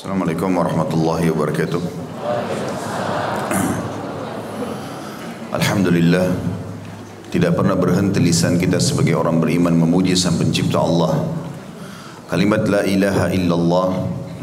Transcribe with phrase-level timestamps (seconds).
[0.00, 1.82] Assalamualaikum warahmatullahi wabarakatuh.
[5.52, 6.24] Alhamdulillah
[7.28, 11.20] tidak pernah berhenti lisan kita sebagai orang beriman memuji sang pencipta Allah.
[12.32, 13.88] Kalimat la ilaha illallah,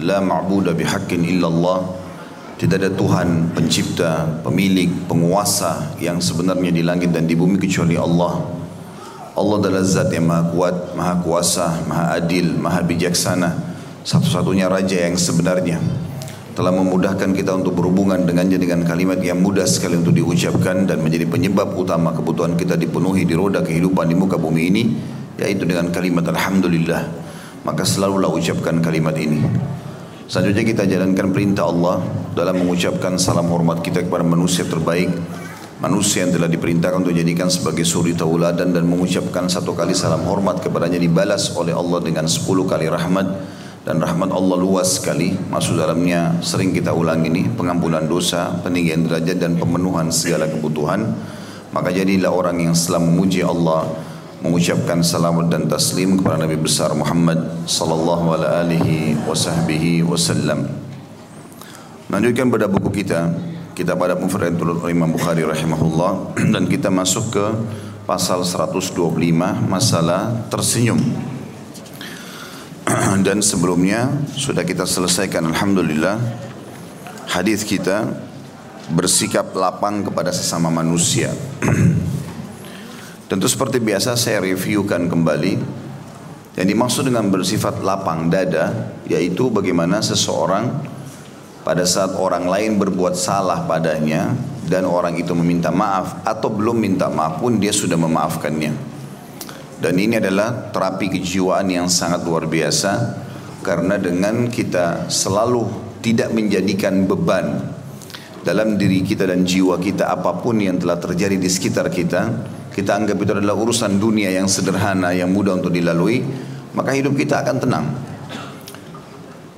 [0.05, 1.89] la ma'budu bihaqqin illallah.
[2.61, 8.45] Tidak ada Tuhan pencipta, pemilik, penguasa yang sebenarnya di langit dan di bumi kecuali Allah.
[9.33, 13.66] Allah adalah zat yang maha kuat, maha kuasa, maha adil, maha bijaksana.
[14.07, 15.83] Satu-satunya raja yang sebenarnya
[16.55, 21.27] telah memudahkan kita untuk berhubungan dengannya dengan kalimat yang mudah sekali untuk diucapkan dan menjadi
[21.27, 24.83] penyebab utama kebutuhan kita dipenuhi di roda kehidupan di muka bumi ini
[25.35, 27.03] yaitu dengan kalimat Alhamdulillah
[27.67, 29.43] maka selalulah ucapkan kalimat ini.
[30.31, 31.99] Selanjutnya kita jalankan perintah Allah
[32.31, 35.11] dalam mengucapkan salam hormat kita kepada manusia terbaik.
[35.83, 40.63] Manusia yang telah diperintahkan untuk dijadikan sebagai suri tauladan dan mengucapkan satu kali salam hormat
[40.63, 43.56] kepadanya dibalas oleh Allah dengan sepuluh kali rahmat
[43.87, 45.31] dan rahmat Allah luas sekali.
[45.47, 51.15] Masuk dalamnya sering kita ulang ini pengampunan dosa peninggian derajat dan pemenuhan segala kebutuhan.
[51.71, 53.87] Maka jadilah orang yang selalu memuji Allah
[54.41, 59.17] mengucapkan salamat dan taslim kepada Nabi besar Muhammad sallallahu alaihi
[60.05, 60.69] wasallam
[62.07, 63.33] lanjutkan pada buku kita
[63.73, 67.45] kita pada Mufradatul Imam Bukhari rahimahullah dan kita masuk ke
[68.05, 68.93] pasal 125
[69.65, 71.01] masalah tersenyum
[73.23, 76.17] dan sebelumnya sudah kita selesaikan Alhamdulillah
[77.29, 78.05] hadis kita
[78.87, 81.33] bersikap lapang kepada sesama manusia.
[83.29, 85.53] Tentu seperti biasa saya reviewkan kembali
[86.57, 90.71] yang dimaksud dengan bersifat lapang dada yaitu bagaimana seseorang
[91.61, 94.31] pada saat orang lain berbuat salah padanya
[94.65, 98.96] dan orang itu meminta maaf atau belum minta maaf pun dia sudah memaafkannya
[99.77, 103.25] dan ini adalah terapi kejiwaan yang sangat luar biasa
[103.61, 105.67] karena dengan kita selalu
[106.01, 107.77] tidak menjadikan beban
[108.47, 112.31] dalam diri kita dan jiwa kita apa pun yang telah terjadi di sekitar kita,
[112.71, 116.23] kita anggap itu adalah urusan dunia yang sederhana, yang mudah untuk dilalui,
[116.71, 117.85] maka hidup kita akan tenang.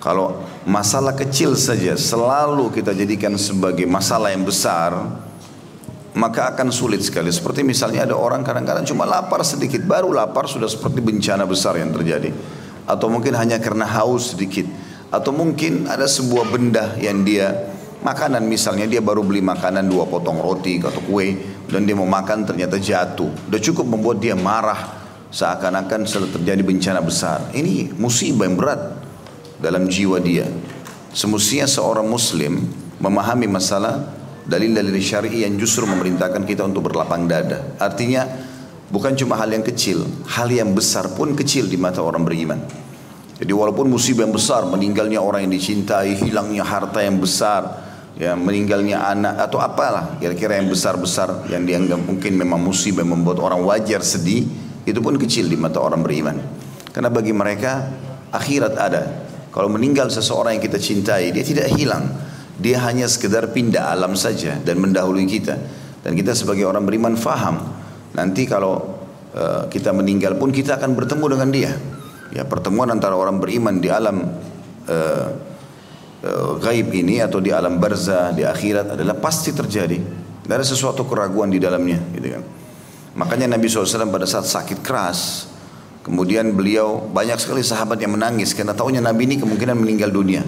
[0.01, 4.95] Kalau masalah kecil saja selalu kita jadikan sebagai masalah yang besar,
[6.17, 7.29] maka akan sulit sekali.
[7.29, 11.93] Seperti misalnya ada orang kadang-kadang cuma lapar sedikit, baru lapar sudah seperti bencana besar yang
[11.93, 12.33] terjadi.
[12.89, 14.65] Atau mungkin hanya karena haus sedikit.
[15.13, 17.53] Atau mungkin ada sebuah benda yang dia
[17.99, 21.35] makanan misalnya dia baru beli makanan dua potong roti atau kue
[21.67, 23.29] dan dia mau makan ternyata jatuh.
[23.49, 24.97] Sudah cukup membuat dia marah
[25.29, 27.53] seakan-akan sudah terjadi bencana besar.
[27.53, 28.81] Ini musibah yang berat
[29.61, 30.49] dalam jiwa dia.
[31.13, 32.69] Semestinya seorang muslim
[33.01, 34.18] memahami masalah
[34.49, 37.77] dalil-dalil syar'i yang justru memerintahkan kita untuk berlapang dada.
[37.77, 38.25] Artinya
[38.89, 42.57] bukan cuma hal yang kecil, hal yang besar pun kecil di mata orang beriman.
[43.39, 47.87] Jadi walaupun musibah yang besar, meninggalnya orang yang dicintai, hilangnya harta yang besar,
[48.19, 53.39] ya meninggalnya anak atau apalah kira-kira yang besar-besar yang dianggap mungkin memang musibah yang membuat
[53.39, 54.43] orang wajar sedih,
[54.83, 56.35] itu pun kecil di mata orang beriman.
[56.91, 57.87] Karena bagi mereka
[58.33, 59.03] akhirat ada.
[59.53, 62.28] Kalau meninggal seseorang yang kita cintai, dia tidak hilang
[62.59, 65.55] dia hanya sekedar pindah alam saja dan mendahului kita.
[66.03, 67.59] Dan kita sebagai orang beriman faham.
[68.15, 68.99] Nanti kalau
[69.31, 71.71] uh, kita meninggal pun kita akan bertemu dengan dia.
[72.29, 74.21] Ya pertemuan antara orang beriman di alam
[74.85, 75.27] uh,
[76.23, 79.97] uh, gaib ini atau di alam barzah di akhirat adalah pasti terjadi.
[80.43, 82.43] Tidak ada sesuatu keraguan di dalamnya, gitu kan.
[83.13, 85.45] Makanya Nabi SAW pada saat sakit keras,
[86.01, 90.41] kemudian beliau banyak sekali sahabat yang menangis karena tahunya Nabi ini kemungkinan meninggal dunia.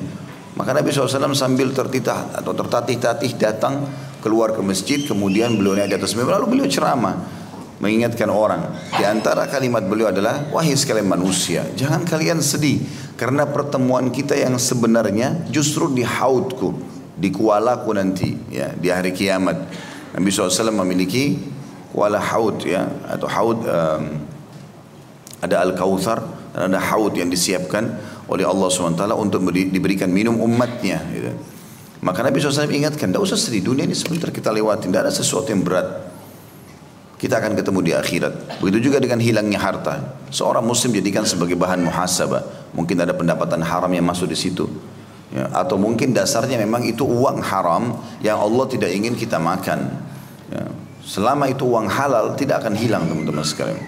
[0.51, 3.87] Maka Nabi SAW sambil tertitah atau tertatih-tatih datang
[4.19, 7.15] keluar ke masjid, kemudian beliau naik di atas mimbar, lalu beliau ceramah
[7.81, 8.69] mengingatkan orang.
[8.93, 12.83] Di antara kalimat beliau adalah, wahai sekalian manusia, jangan kalian sedih
[13.17, 16.77] karena pertemuan kita yang sebenarnya justru di haudku,
[17.17, 19.57] di kualaku nanti, ya di hari kiamat.
[20.13, 21.39] Nabi SAW memiliki
[21.91, 24.03] kuala haud ya atau haud um,
[25.43, 26.23] ada al kautsar
[26.55, 27.95] dan ada haud yang disiapkan
[28.31, 31.03] oleh Allah SWT untuk diberikan minum umatnya.
[31.11, 31.35] Gitu.
[32.01, 35.51] Maka Nabi SAW ingatkan, tidak usah sedih, dunia ini sebentar kita lewati, tidak ada sesuatu
[35.51, 36.09] yang berat.
[37.19, 38.57] Kita akan ketemu di akhirat.
[38.57, 40.17] Begitu juga dengan hilangnya harta.
[40.33, 42.73] Seorang muslim jadikan sebagai bahan muhasabah.
[42.73, 44.65] Mungkin ada pendapatan haram yang masuk di situ.
[45.29, 47.93] Ya, atau mungkin dasarnya memang itu uang haram
[48.25, 50.01] yang Allah tidak ingin kita makan.
[50.49, 50.65] Ya,
[51.05, 53.79] selama itu uang halal tidak akan hilang teman-teman sekalian.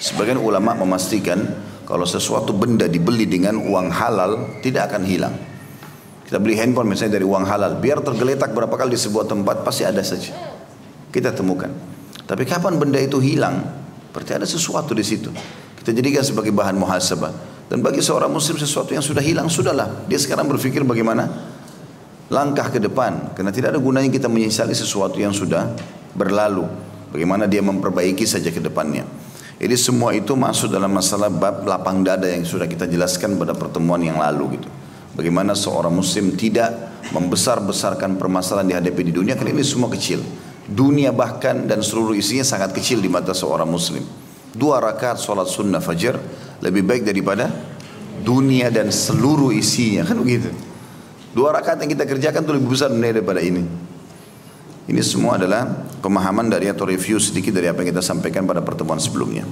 [0.00, 1.44] Sebagian ulama memastikan
[1.84, 5.36] kalau sesuatu benda dibeli dengan uang halal tidak akan hilang.
[6.24, 9.84] Kita beli handphone misalnya dari uang halal, biar tergeletak berapa kali di sebuah tempat pasti
[9.84, 10.32] ada saja.
[11.12, 11.68] Kita temukan.
[12.24, 13.60] Tapi kapan benda itu hilang?
[14.10, 15.28] Berarti ada sesuatu di situ.
[15.76, 17.52] Kita jadikan sebagai bahan muhasabah.
[17.68, 20.08] Dan bagi seorang muslim sesuatu yang sudah hilang, sudahlah.
[20.08, 21.28] Dia sekarang berpikir bagaimana
[22.32, 23.36] langkah ke depan.
[23.36, 25.68] Karena tidak ada gunanya kita menyesali sesuatu yang sudah
[26.16, 26.64] berlalu.
[27.12, 29.04] Bagaimana dia memperbaiki saja ke depannya.
[29.64, 33.96] Jadi semua itu masuk dalam masalah bab lapang dada yang sudah kita jelaskan pada pertemuan
[34.04, 34.68] yang lalu gitu.
[35.16, 40.20] Bagaimana seorang muslim tidak membesar-besarkan permasalahan dihadapi di dunia karena ini semua kecil.
[40.68, 44.04] Dunia bahkan dan seluruh isinya sangat kecil di mata seorang muslim.
[44.52, 46.20] Dua rakaat sholat sunnah fajar
[46.60, 47.48] lebih baik daripada
[48.20, 50.52] dunia dan seluruh isinya kan begitu.
[51.32, 53.64] Dua rakaat yang kita kerjakan itu lebih besar daripada ini.
[54.84, 55.64] Ini semua adalah
[56.04, 59.48] pemahaman dari atau review sedikit dari apa yang kita sampaikan pada pertemuan sebelumnya.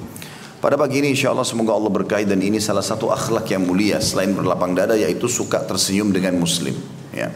[0.61, 3.99] Pada pagi ini insya Allah semoga Allah berkahi dan ini salah satu akhlak yang mulia
[3.99, 6.77] selain berlapang dada yaitu suka tersenyum dengan muslim.
[7.11, 7.33] Ya.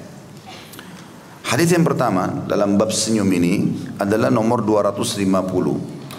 [1.46, 5.26] Hadis yang pertama dalam bab senyum ini adalah nomor 250.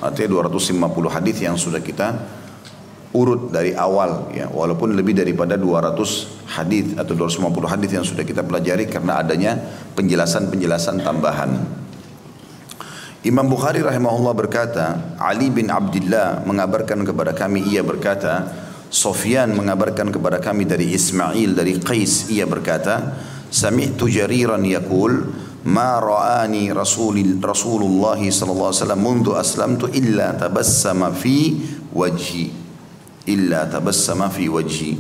[0.04, 2.37] Artinya 250 hadis yang sudah kita
[3.18, 8.46] urut dari awal ya walaupun lebih daripada 200 hadis atau 250 hadis yang sudah kita
[8.46, 9.58] pelajari karena adanya
[9.98, 11.58] penjelasan-penjelasan tambahan.
[13.26, 18.46] Imam Bukhari rahimahullah berkata, Ali bin Abdullah mengabarkan kepada kami ia berkata,
[18.88, 23.20] Sofyan mengabarkan kepada kami dari Ismail dari Qais ia berkata,
[23.52, 25.28] Sami'tu jariran yakul,
[25.68, 31.60] ma ra'ani Rasul Rasulullah sallallahu alaihi wasallam mundu aslamtu illa tabassama fi
[31.92, 32.67] wajhi
[33.28, 34.96] illa tabassama fi wajhi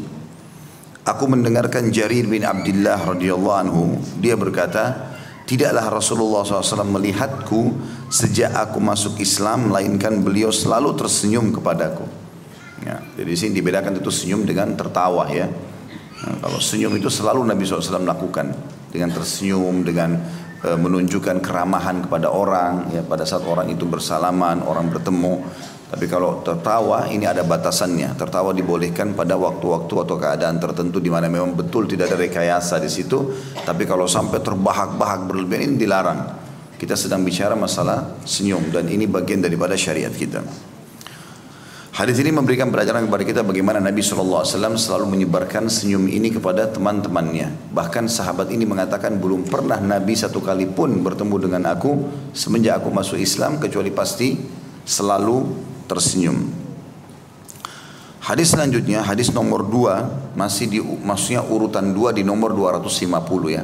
[1.08, 3.84] Aku mendengarkan Jarir bin Abdullah radhiyallahu anhu
[4.20, 5.16] dia berkata
[5.48, 7.72] Tidaklah Rasulullah SAW melihatku
[8.12, 12.04] sejak aku masuk Islam, melainkan beliau selalu tersenyum kepadaku.
[12.84, 15.48] Ya, jadi di sini dibedakan itu senyum dengan tertawa ya.
[15.48, 18.52] Nah, kalau senyum itu selalu Nabi SAW lakukan
[18.92, 20.20] dengan tersenyum, dengan
[20.68, 22.92] e, menunjukkan keramahan kepada orang.
[22.92, 25.48] Ya, pada saat orang itu bersalaman, orang bertemu.
[25.88, 28.20] Tapi kalau tertawa ini ada batasannya.
[28.20, 32.92] Tertawa dibolehkan pada waktu-waktu atau keadaan tertentu di mana memang betul tidak ada rekayasa di
[32.92, 33.32] situ.
[33.64, 36.44] Tapi kalau sampai terbahak-bahak berlebihan ini dilarang.
[36.76, 40.44] Kita sedang bicara masalah senyum dan ini bagian daripada syariat kita.
[41.98, 44.46] Hadis ini memberikan pelajaran kepada kita bagaimana Nabi SAW
[44.78, 47.74] selalu menyebarkan senyum ini kepada teman-temannya.
[47.74, 51.98] Bahkan sahabat ini mengatakan belum pernah Nabi satu kali pun bertemu dengan aku
[52.38, 54.38] semenjak aku masuk Islam kecuali pasti
[54.86, 55.38] selalu
[55.88, 56.68] tersenyum.
[58.28, 63.64] Hadis selanjutnya, hadis nomor 2 masih di maksudnya urutan 2 di nomor 250 ya.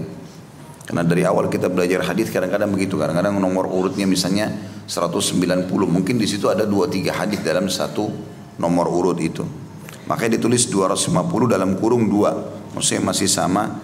[0.83, 4.51] Karena dari awal kita belajar hadis kadang-kadang begitu, kadang-kadang nomor urutnya misalnya
[4.87, 8.07] 190, mungkin di situ ada 2 3 hadis dalam satu
[8.55, 9.43] nomor urut itu.
[10.07, 11.11] Makanya ditulis 250
[11.47, 13.79] dalam kurung 2, maksudnya masih sama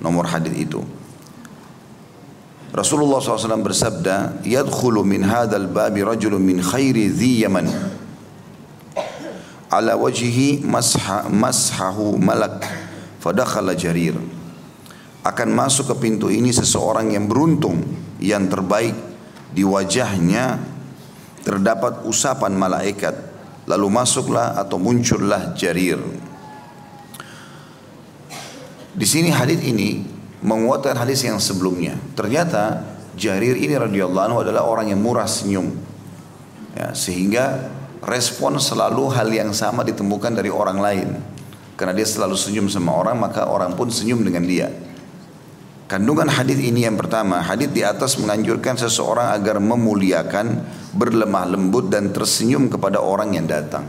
[0.00, 0.80] nomor hadis itu.
[2.72, 7.68] Rasulullah SAW bersabda, "Yadkhulu min hadzal babi rajulun min khairi dhi Yaman."
[9.68, 12.64] Ala wajhihi masha, mashahu malak
[13.20, 14.16] fadakhala jarir.
[15.20, 17.84] Akan masuk ke pintu ini seseorang yang beruntung,
[18.24, 18.96] yang terbaik
[19.52, 20.56] di wajahnya
[21.44, 23.14] terdapat usapan malaikat.
[23.68, 26.00] Lalu masuklah atau muncullah jarir.
[28.92, 30.04] Di sini hadis ini
[30.42, 31.96] menguatkan hadis yang sebelumnya.
[32.18, 35.68] Ternyata Jarir ini radhiyallahu anhu adalah orang yang murah senyum.
[36.72, 37.68] Ya, sehingga
[38.00, 41.08] respon selalu hal yang sama ditemukan dari orang lain.
[41.76, 44.72] Karena dia selalu senyum sama orang, maka orang pun senyum dengan dia.
[45.92, 50.64] Kandungan hadis ini yang pertama, hadis di atas menganjurkan seseorang agar memuliakan,
[50.96, 53.84] berlemah lembut dan tersenyum kepada orang yang datang.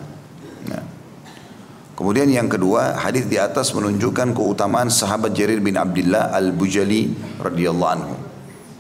[1.94, 8.16] Kemudian yang kedua, hadis di atas menunjukkan keutamaan sahabat Jarir bin Abdullah Al-Bujali radhiyallahu anhu.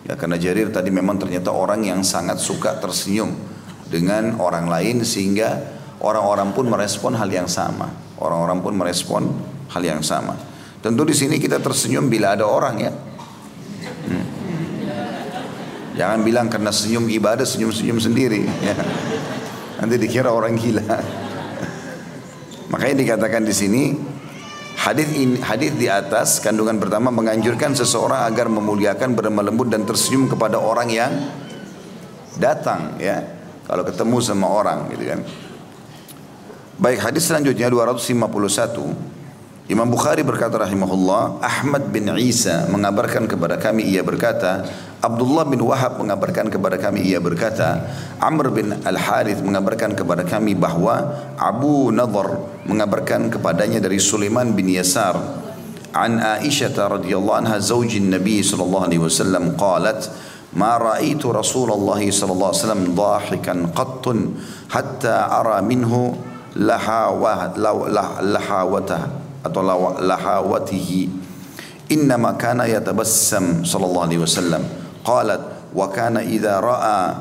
[0.10, 3.38] Ya karena Jarir tadi memang ternyata orang yang sangat suka tersenyum
[3.86, 5.62] dengan orang lain sehingga
[6.02, 7.94] orang-orang pun merespon hal yang sama.
[8.18, 9.30] Orang-orang pun merespon
[9.70, 10.34] hal yang sama.
[10.82, 12.92] Tentu di sini kita tersenyum bila ada orang ya.
[14.10, 14.26] Hmm.
[15.94, 18.42] Jangan bilang karena senyum ibadah senyum-senyum sendiri.
[18.66, 18.76] Ya.
[19.78, 20.82] Nanti dikira orang gila.
[22.74, 23.94] Makanya dikatakan di sini
[24.82, 30.26] hadis ini hadis di atas kandungan pertama menganjurkan seseorang agar memuliakan berlemah lembut dan tersenyum
[30.26, 31.14] kepada orang yang
[32.42, 33.22] datang ya.
[33.70, 35.22] Kalau ketemu sama orang gitu kan.
[36.82, 39.14] Baik hadis selanjutnya 251
[39.72, 44.68] Imam Bukhari berkata rahimahullah, Ahmad bin Isa mengabarkan kepada kami ia berkata,
[45.03, 47.87] Abdullah bin Wahab mengabarkan kepada kami ia berkata,
[48.19, 51.07] Amr bin Al-Harith mengabarkan kepada kami bahwa
[51.39, 55.15] Abu Nadhr mengabarkan kepadanya dari Sulaiman bin Yasar
[55.95, 60.11] an Aisyah radhiyallahu anha zaujin Nabi sallallahu alaihi wasallam qalat
[60.49, 64.05] ما رأيت رسول الله صلى الله عليه وسلم ضاحكا قط
[64.73, 65.93] حتى أرى منه
[66.59, 67.55] lahawah
[68.25, 69.03] lahawatah
[69.47, 69.63] atau
[70.03, 71.07] lahawatihi
[71.95, 74.63] innama kana yatabassam sallallahu alaihi wasallam
[75.06, 75.42] قالت
[75.76, 77.16] وكان إذا رأى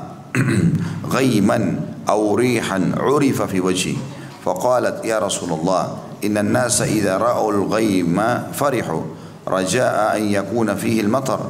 [1.15, 1.77] غيما
[2.09, 3.97] أو ريحا عرف في وجهه
[4.45, 8.23] فقالت يا رسول الله إن الناس إذا رأوا الغيم
[8.53, 9.03] فرحوا
[9.49, 11.41] رجاء أن يكون فيه المطر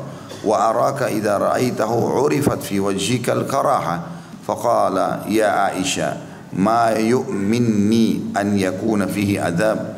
[0.45, 4.03] وأراك إذا رأيته عرفت في وجهك الكراهة.
[4.47, 6.17] فقال يا عائشة
[6.53, 9.97] ما يؤمنني أن يكون فيه عذاب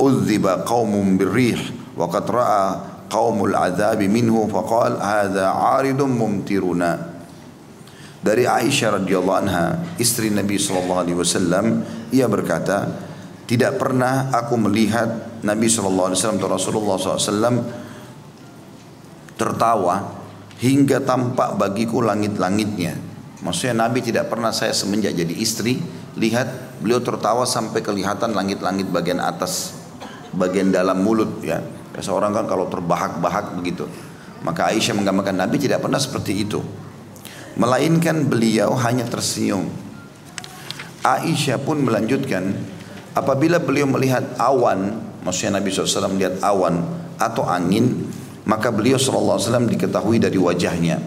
[0.00, 1.60] أذب قوم بالريح
[1.96, 2.76] وقد رأى
[3.14, 7.14] qaumul adzabi minhu faqal hadza 'aridum mumtiruna
[8.26, 12.90] dari Aisyah radhiyallahu anha istri Nabi sallallahu alaihi wasallam ia berkata
[13.44, 17.60] tidak pernah aku melihat Nabi sallallahu alaihi wasallam atau Rasulullah SAW
[19.36, 20.24] tertawa
[20.62, 22.96] hingga tampak bagiku langit-langitnya.
[23.44, 25.76] Maksudnya Nabi tidak pernah saya semenjak jadi istri
[26.16, 29.76] lihat beliau tertawa sampai kelihatan langit-langit bagian atas,
[30.32, 31.60] bagian dalam mulut ya.
[31.94, 33.86] Seorang kan kalau terbahak-bahak begitu.
[34.42, 36.60] Maka Aisyah menggambarkan Nabi tidak pernah seperti itu.
[37.54, 39.70] Melainkan beliau hanya tersenyum.
[41.04, 42.56] Aisyah pun melanjutkan,
[43.14, 46.80] apabila beliau melihat awan, maksudnya Nabi SAW melihat awan
[47.20, 48.10] atau angin,
[48.44, 50.98] maka beliau SAW diketahui dari wajahnya.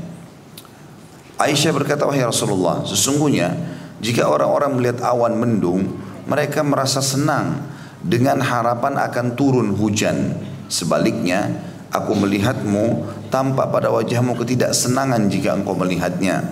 [1.38, 3.54] Aisyah berkata, wahai Rasulullah, sesungguhnya
[4.02, 7.62] jika orang-orang melihat awan mendung, mereka merasa senang
[8.02, 10.38] dengan harapan akan turun hujan.
[10.68, 11.48] Sebaliknya,
[11.92, 16.44] aku melihatmu tampak pada wajahmu ketidaksenangan jika engkau melihatnya.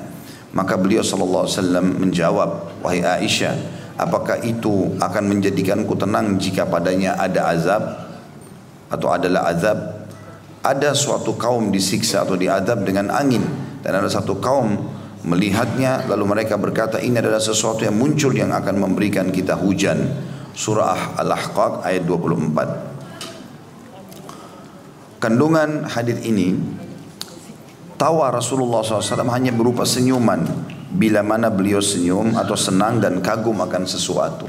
[0.55, 3.55] Maka beliau sallallahu alaihi wasallam menjawab, wahai Aisyah,
[3.99, 7.83] apakah itu akan menjadikanku tenang jika padanya ada azab
[8.87, 10.07] atau adalah azab?
[10.63, 13.43] Ada suatu kaum disiksa atau diadab dengan angin
[13.85, 14.73] dan ada satu kaum
[15.25, 20.09] melihatnya lalu mereka berkata ini adalah sesuatu yang muncul yang akan memberikan kita hujan.
[20.55, 22.94] Surah Al-Ahqaq ayat 24.
[25.25, 26.53] Kandungan hadis ini
[27.97, 30.45] tawa Rasulullah SAW hanya berupa senyuman
[30.93, 34.45] bila mana beliau senyum atau senang dan kagum akan sesuatu.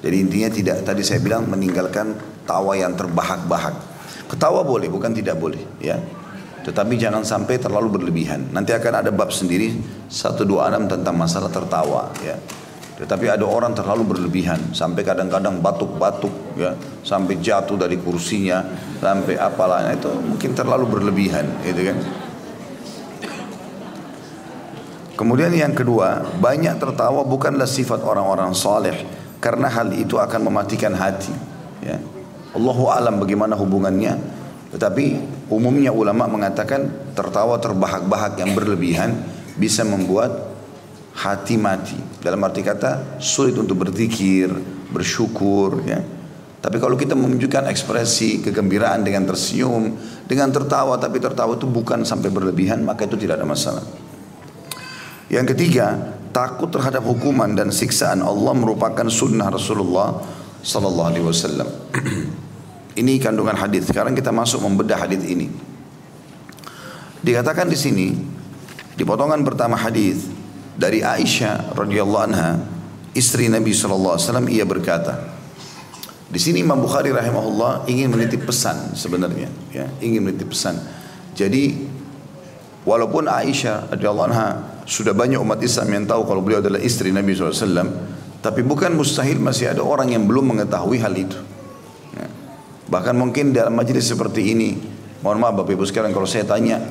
[0.00, 2.16] Jadi intinya tidak tadi saya bilang meninggalkan
[2.48, 3.76] tawa yang terbahak-bahak.
[4.24, 6.00] Ketawa boleh bukan tidak boleh ya.
[6.64, 8.56] Tetapi jangan sampai terlalu berlebihan.
[8.56, 9.76] Nanti akan ada bab sendiri
[10.08, 12.40] satu dua enam tentang masalah tertawa ya.
[13.00, 18.60] Tetapi ada orang terlalu berlebihan sampai kadang-kadang batuk-batuk ya, sampai jatuh dari kursinya,
[19.00, 21.98] sampai apalah itu mungkin terlalu berlebihan gitu kan.
[25.16, 28.96] Kemudian yang kedua, banyak tertawa bukanlah sifat orang-orang saleh
[29.40, 31.32] karena hal itu akan mematikan hati
[31.80, 31.96] ya.
[32.52, 34.20] Allahu alam bagaimana hubungannya
[34.70, 35.18] tetapi
[35.50, 39.18] umumnya ulama mengatakan tertawa terbahak-bahak yang berlebihan
[39.58, 40.49] bisa membuat
[41.20, 41.98] hati mati.
[42.20, 44.48] Dalam arti kata sulit untuk berzikir,
[44.88, 46.00] bersyukur ya.
[46.60, 49.96] Tapi kalau kita menunjukkan ekspresi kegembiraan dengan tersenyum,
[50.28, 53.84] dengan tertawa tapi tertawa itu bukan sampai berlebihan, maka itu tidak ada masalah.
[55.32, 55.96] Yang ketiga,
[56.36, 60.20] takut terhadap hukuman dan siksaan Allah merupakan sunnah Rasulullah
[60.60, 61.68] sallallahu alaihi wasallam.
[63.00, 63.88] Ini kandungan hadis.
[63.88, 65.46] Sekarang kita masuk membedah hadis ini.
[67.22, 68.08] Dikatakan di sini
[68.98, 70.26] di potongan pertama hadis
[70.80, 72.56] dari Aisyah radhiyallahu anha,
[73.12, 75.36] istri Nabi sallallahu alaihi wasallam ia berkata,
[76.32, 80.80] di sini Imam Bukhari rahimahullah ingin menitip pesan sebenarnya, ya, ingin menitip pesan.
[81.36, 81.76] Jadi
[82.88, 87.36] walaupun Aisyah radhiyallahu anha sudah banyak umat Islam yang tahu kalau beliau adalah istri Nabi
[87.36, 87.60] SAW,
[88.40, 91.36] tapi bukan mustahil masih ada orang yang belum mengetahui hal itu.
[92.90, 94.74] Bahkan mungkin dalam majelis seperti ini,
[95.22, 96.82] mohon maaf Bapak Ibu sekarang kalau saya tanya,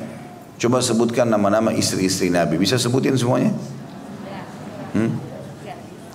[0.56, 2.56] coba sebutkan nama-nama istri-istri Nabi.
[2.56, 3.52] Bisa sebutin semuanya?
[4.96, 5.10] Hmm?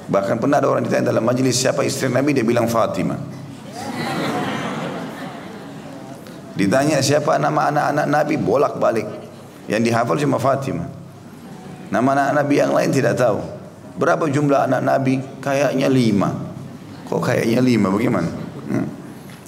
[0.05, 3.17] Bahkan pernah ada orang ditanya dalam majelis siapa istri Nabi, dia bilang Fatimah.
[6.55, 9.07] Ditanya siapa nama anak-anak Nabi, bolak-balik.
[9.65, 10.87] Yang dihafal cuma Fatimah.
[11.89, 13.41] Nama anak Nabi yang lain tidak tahu.
[13.97, 15.19] Berapa jumlah anak Nabi?
[15.41, 16.29] Kayaknya lima.
[17.09, 17.87] Kok kayaknya lima?
[17.89, 18.29] Bagaimana?
[18.69, 18.87] Hmm.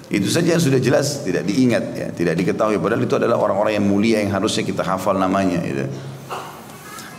[0.08, 3.84] Itu saja yang sudah jelas tidak diingat ya, tidak diketahui padahal itu adalah orang-orang yang
[3.84, 5.84] mulia yang harusnya kita hafal namanya gitu.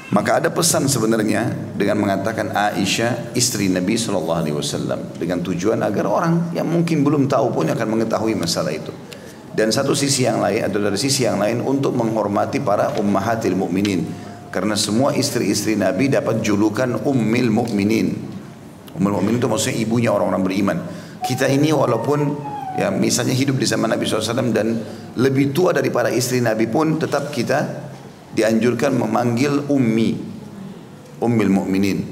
[0.09, 6.09] Maka ada pesan sebenarnya dengan mengatakan Aisyah istri Nabi Shallallahu Alaihi Wasallam dengan tujuan agar
[6.09, 8.89] orang yang mungkin belum tahu pun akan mengetahui masalah itu.
[9.53, 14.09] Dan satu sisi yang lain atau dari sisi yang lain untuk menghormati para ummahatil mukminin
[14.49, 18.17] karena semua istri-istri Nabi dapat julukan ummil mukminin.
[18.97, 20.79] Ummul mukminin itu maksudnya ibunya orang-orang beriman.
[21.21, 22.33] Kita ini walaupun
[22.81, 24.81] ya misalnya hidup di zaman Nabi SAW dan
[25.21, 27.88] lebih tua dari para istri Nabi pun tetap kita
[28.37, 30.19] dianjurkan memanggil ummi
[31.19, 32.07] ummil mukminin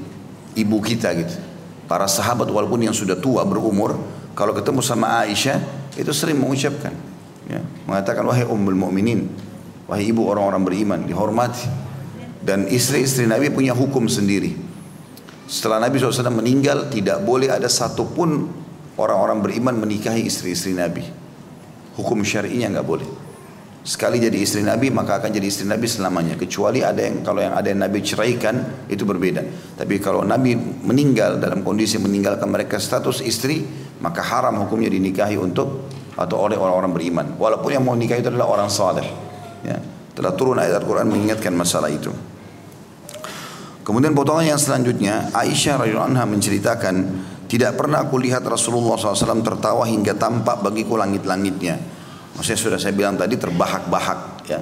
[0.57, 1.47] ibu kita gitu
[1.87, 3.95] para sahabat walaupun yang sudah tua berumur,
[4.35, 5.63] kalau ketemu sama Aisyah
[5.95, 6.93] itu sering mengucapkan,
[7.47, 9.31] ya, mengatakan wahai ummul mukminin,
[9.87, 11.65] wahai ibu orang-orang beriman, dihormati.
[12.43, 14.55] Dan istri-istri Nabi punya hukum sendiri.
[15.47, 18.51] Setelah Nabi SAW meninggal, tidak boleh ada satupun
[18.99, 21.03] orang-orang beriman menikahi istri-istri Nabi.
[21.95, 23.07] Hukum syar'inya nggak boleh.
[23.87, 26.35] Sekali jadi istri Nabi maka akan jadi istri Nabi selamanya.
[26.35, 29.39] Kecuali ada yang kalau yang ada yang Nabi ceraikan itu berbeda.
[29.79, 33.63] Tapi kalau Nabi meninggal dalam kondisi meninggalkan mereka status istri
[34.03, 35.87] maka haram hukumnya dinikahi untuk
[36.19, 37.25] atau oleh orang-orang beriman.
[37.39, 39.07] Walaupun yang mau nikah itu adalah orang saleh.
[39.63, 39.79] Ya.
[40.11, 42.11] Telah turun ayat Al-Quran mengingatkan masalah itu.
[43.87, 46.95] Kemudian potongan yang selanjutnya Aisyah radhiyallahu anha menceritakan
[47.47, 51.96] tidak pernah aku lihat Rasulullah SAW tertawa hingga tampak bagiku langit-langitnya.
[52.37, 54.61] Maksudnya sudah saya bilang tadi terbahak-bahak ya.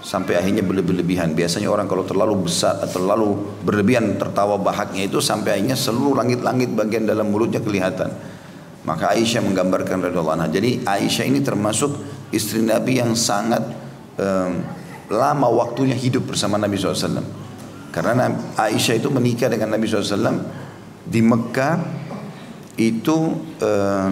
[0.00, 1.36] Sampai akhirnya berlebih-lebihan.
[1.38, 7.06] Biasanya orang kalau terlalu besar, terlalu berlebihan tertawa bahaknya itu sampai akhirnya seluruh langit-langit bagian
[7.06, 8.10] dalam mulutnya kelihatan.
[8.82, 10.50] Maka Aisyah menggambarkan radhiyallahu.
[10.50, 11.94] Jadi Aisyah ini termasuk
[12.32, 13.60] istri Nabi yang sangat
[14.16, 14.64] um,
[15.12, 17.22] lama waktunya hidup bersama Nabi SAW.
[17.92, 20.42] Karena Aisyah itu menikah dengan Nabi SAW
[21.04, 21.74] di Mekah
[22.78, 23.18] itu
[23.60, 24.08] uh,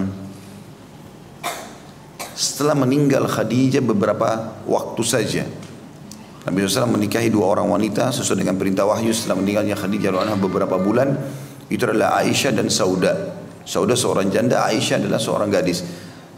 [2.39, 5.43] setelah meninggal Khadijah beberapa waktu saja.
[6.47, 10.79] Nabi SAW menikahi dua orang wanita sesuai dengan perintah wahyu setelah meninggalnya Khadijah radhiyallahu beberapa
[10.79, 11.19] bulan.
[11.67, 13.35] Itu adalah Aisyah dan Sauda.
[13.67, 15.83] Sauda seorang janda, Aisyah adalah seorang gadis.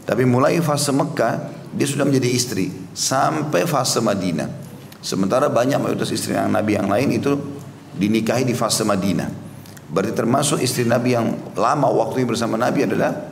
[0.02, 1.34] Tapi mulai fase Mekah
[1.70, 4.50] dia sudah menjadi istri sampai fase Madinah.
[4.98, 7.38] Sementara banyak mayoritas istri yang Nabi yang lain itu
[7.94, 9.30] dinikahi di fase Madinah.
[9.86, 13.31] Berarti termasuk istri Nabi yang lama waktunya bersama Nabi adalah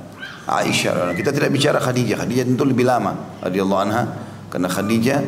[0.50, 1.14] Aisyah.
[1.14, 2.26] Kita tidak bicara Khadijah.
[2.26, 4.02] Khadijah tentu lebih lama radhiyallahu anha
[4.50, 5.20] karena Khadijah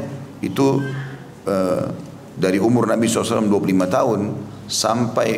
[0.43, 0.83] itu
[1.47, 1.85] uh,
[2.35, 4.21] dari umur Nabi SAW 25 tahun
[4.67, 5.29] sampai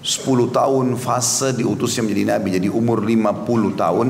[0.00, 2.48] 10 tahun fase diutusnya menjadi Nabi.
[2.56, 4.08] Jadi umur 50 tahun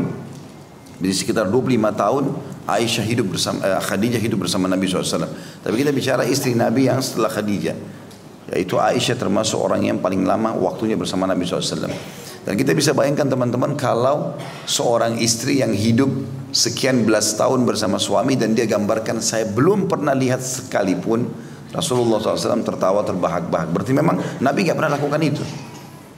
[1.01, 2.25] jadi sekitar 25 tahun
[2.69, 5.27] Aisyah hidup bersama uh, Khadijah hidup bersama Nabi SAW.
[5.65, 7.75] Tapi kita bicara istri Nabi yang setelah Khadijah.
[8.53, 11.89] Yaitu Aisyah termasuk orang yang paling lama waktunya bersama Nabi SAW.
[12.41, 14.33] Dan kita bisa bayangkan teman-teman kalau
[14.65, 16.09] seorang istri yang hidup
[16.51, 21.29] sekian belas tahun bersama suami dan dia gambarkan saya belum pernah lihat sekalipun
[21.71, 23.71] Rasulullah SAW tertawa terbahak-bahak.
[23.71, 25.45] Berarti memang Nabi nggak pernah lakukan itu.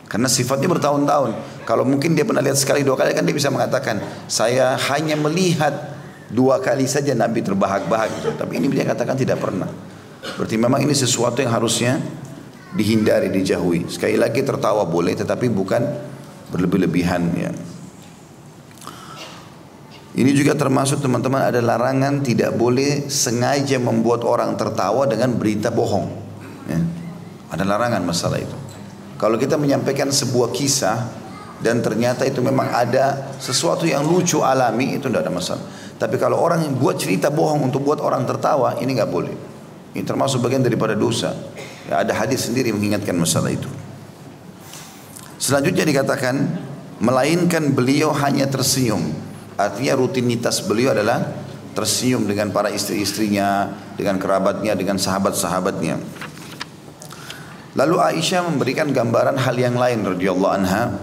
[0.08, 1.30] Karena sifatnya bertahun-tahun.
[1.64, 5.72] Kalau mungkin dia pernah lihat sekali dua kali kan dia bisa mengatakan saya hanya melihat
[6.28, 8.36] dua kali saja Nabi terbahak-bahak.
[8.36, 9.68] Tapi ini dia katakan tidak pernah.
[10.38, 12.00] Berarti memang ini sesuatu yang harusnya
[12.72, 13.88] dihindari, dijauhi.
[13.88, 16.11] Sekali lagi tertawa boleh tetapi bukan
[16.52, 17.50] berlebih-lebihan ya.
[20.12, 26.04] Ini juga termasuk teman-teman ada larangan tidak boleh sengaja membuat orang tertawa dengan berita bohong.
[26.68, 26.80] Ya.
[27.48, 28.56] Ada larangan masalah itu.
[29.16, 31.08] Kalau kita menyampaikan sebuah kisah
[31.64, 35.64] dan ternyata itu memang ada sesuatu yang lucu alami itu tidak ada masalah.
[35.96, 39.32] Tapi kalau orang yang buat cerita bohong untuk buat orang tertawa ini nggak boleh.
[39.96, 41.32] Ini termasuk bagian daripada dosa.
[41.88, 43.70] Ya, ada hadis sendiri mengingatkan masalah itu.
[45.42, 46.38] Selanjutnya dikatakan
[47.02, 49.02] melainkan beliau hanya tersenyum.
[49.58, 51.34] Artinya rutinitas beliau adalah
[51.74, 55.98] tersenyum dengan para istri-istrinya, dengan kerabatnya, dengan sahabat-sahabatnya.
[57.74, 60.94] Lalu Aisyah memberikan gambaran hal yang lain radhiyallahu anha.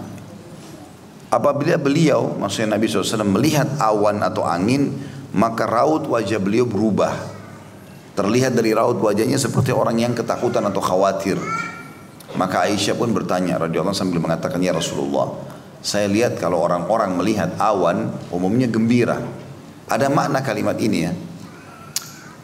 [1.35, 4.95] Apabila beliau, maksudnya Nabi SAW melihat awan atau angin,
[5.35, 7.11] maka raut wajah beliau berubah.
[8.15, 11.35] Terlihat dari raut wajahnya seperti orang yang ketakutan atau khawatir.
[12.37, 15.33] Maka Aisyah pun bertanya radhiyallahu sambil mengatakan ya Rasulullah,
[15.81, 19.17] saya lihat kalau orang-orang melihat awan umumnya gembira.
[19.89, 21.11] Ada makna kalimat ini ya.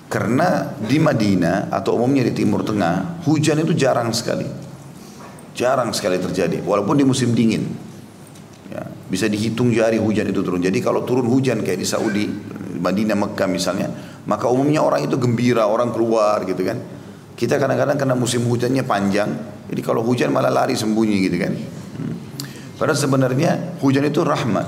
[0.10, 4.48] Karena di Madinah atau umumnya di Timur Tengah hujan itu jarang sekali.
[5.54, 7.68] Jarang sekali terjadi walaupun di musim dingin.
[8.72, 10.64] Ya, bisa dihitung jari hujan itu turun.
[10.64, 12.26] Jadi kalau turun hujan kayak di Saudi,
[12.82, 13.88] Madinah, Mekah misalnya,
[14.26, 16.82] maka umumnya orang itu gembira, orang keluar gitu kan.
[17.36, 19.28] Kita kadang-kadang karena musim hujannya panjang,
[19.68, 21.52] jadi kalau hujan malah lari sembunyi gitu kan.
[21.52, 22.16] Hmm.
[22.80, 23.52] Padahal sebenarnya
[23.84, 24.68] hujan itu rahmat.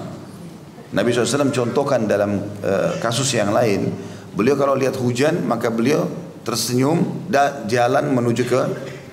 [0.92, 3.88] Nabi SAW contohkan dalam uh, kasus yang lain.
[4.36, 6.12] Beliau kalau lihat hujan maka beliau
[6.44, 8.62] tersenyum dan jalan menuju ke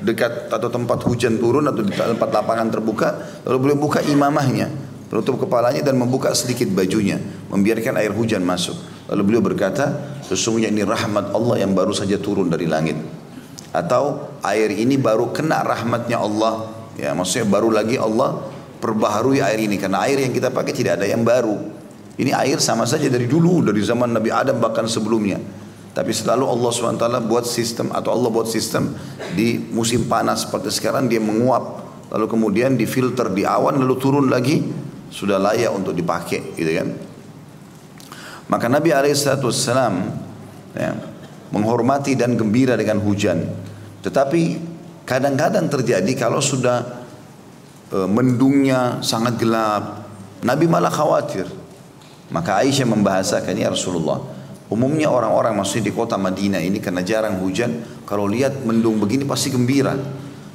[0.02, 3.08] dekat atau tempat hujan turun atau di tempat lapangan terbuka.
[3.46, 4.66] Lalu beliau buka imamahnya,
[5.14, 7.22] menutup kepalanya dan membuka sedikit bajunya,
[7.54, 8.74] membiarkan air hujan masuk.
[9.14, 13.13] Lalu beliau berkata, sesungguhnya ini rahmat Allah yang baru saja turun dari langit
[13.74, 16.70] atau air ini baru kena rahmatnya Allah.
[16.94, 18.46] Ya maksudnya baru lagi Allah
[18.78, 19.74] perbaharui air ini.
[19.82, 21.58] Karena air yang kita pakai tidak ada yang baru.
[22.14, 25.42] Ini air sama saja dari dulu dari zaman Nabi Adam bahkan sebelumnya.
[25.94, 28.94] Tapi selalu Allah SWT buat sistem atau Allah buat sistem
[29.34, 31.82] di musim panas seperti sekarang dia menguap.
[32.14, 34.62] Lalu kemudian difilter di awan lalu turun lagi.
[35.10, 36.88] Sudah layak untuk dipakai gitu kan.
[38.50, 39.94] Maka Nabi Alaihissalam
[40.74, 41.13] ya,
[41.50, 43.44] menghormati dan gembira dengan hujan.
[44.00, 44.42] Tetapi
[45.04, 47.04] kadang-kadang terjadi kalau sudah
[47.92, 50.04] e, mendungnya sangat gelap,
[50.44, 51.48] Nabi malah khawatir.
[52.32, 54.20] Maka Aisyah membahasakan ya Rasulullah.
[54.72, 59.52] Umumnya orang-orang masih di kota Madinah ini karena jarang hujan, kalau lihat mendung begini pasti
[59.52, 59.92] gembira.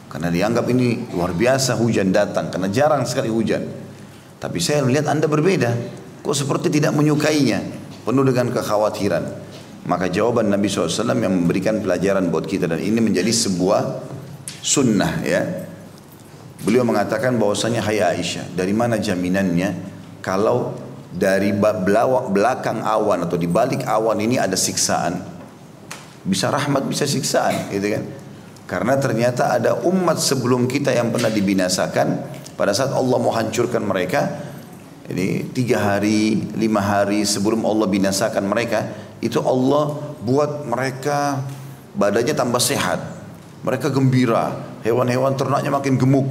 [0.09, 3.61] Karena dianggap ini luar biasa hujan datang, karena jarang sekali hujan.
[4.41, 5.71] Tapi saya melihat Anda berbeda.
[6.25, 7.61] Kok seperti tidak menyukainya.
[8.01, 9.23] Penuh dengan kekhawatiran.
[9.87, 12.67] Maka jawaban Nabi SAW yang memberikan pelajaran buat kita.
[12.67, 13.81] Dan ini menjadi sebuah
[14.59, 15.41] sunnah ya.
[16.59, 18.51] Beliau mengatakan bahwasanya Hai Aisyah.
[18.51, 19.69] Dari mana jaminannya
[20.19, 20.75] kalau
[21.09, 25.17] dari belakang awan atau di balik awan ini ada siksaan.
[26.21, 28.03] Bisa rahmat, bisa siksaan gitu kan.
[28.69, 32.07] Karena ternyata ada umat sebelum kita yang pernah dibinasakan
[32.53, 34.48] pada saat Allah mau hancurkan mereka,
[35.09, 38.85] ini tiga hari, lima hari sebelum Allah binasakan mereka,
[39.25, 41.41] itu Allah buat mereka
[41.97, 43.01] badannya tambah sehat.
[43.65, 44.53] Mereka gembira,
[44.85, 46.29] hewan-hewan ternaknya makin gemuk.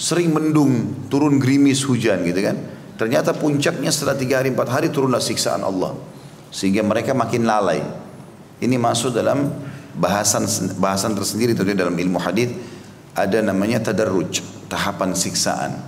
[0.00, 2.56] Sering mendung, turun gerimis hujan gitu kan.
[2.98, 5.94] Ternyata puncaknya setelah tiga hari, empat hari turunlah siksaan Allah.
[6.48, 7.84] Sehingga mereka makin lalai.
[8.58, 9.52] Ini masuk dalam
[9.94, 10.48] bahasan
[10.80, 12.50] bahasan tersendiri itu dalam ilmu hadis
[13.14, 15.78] ada namanya tadarruj tahapan siksaan.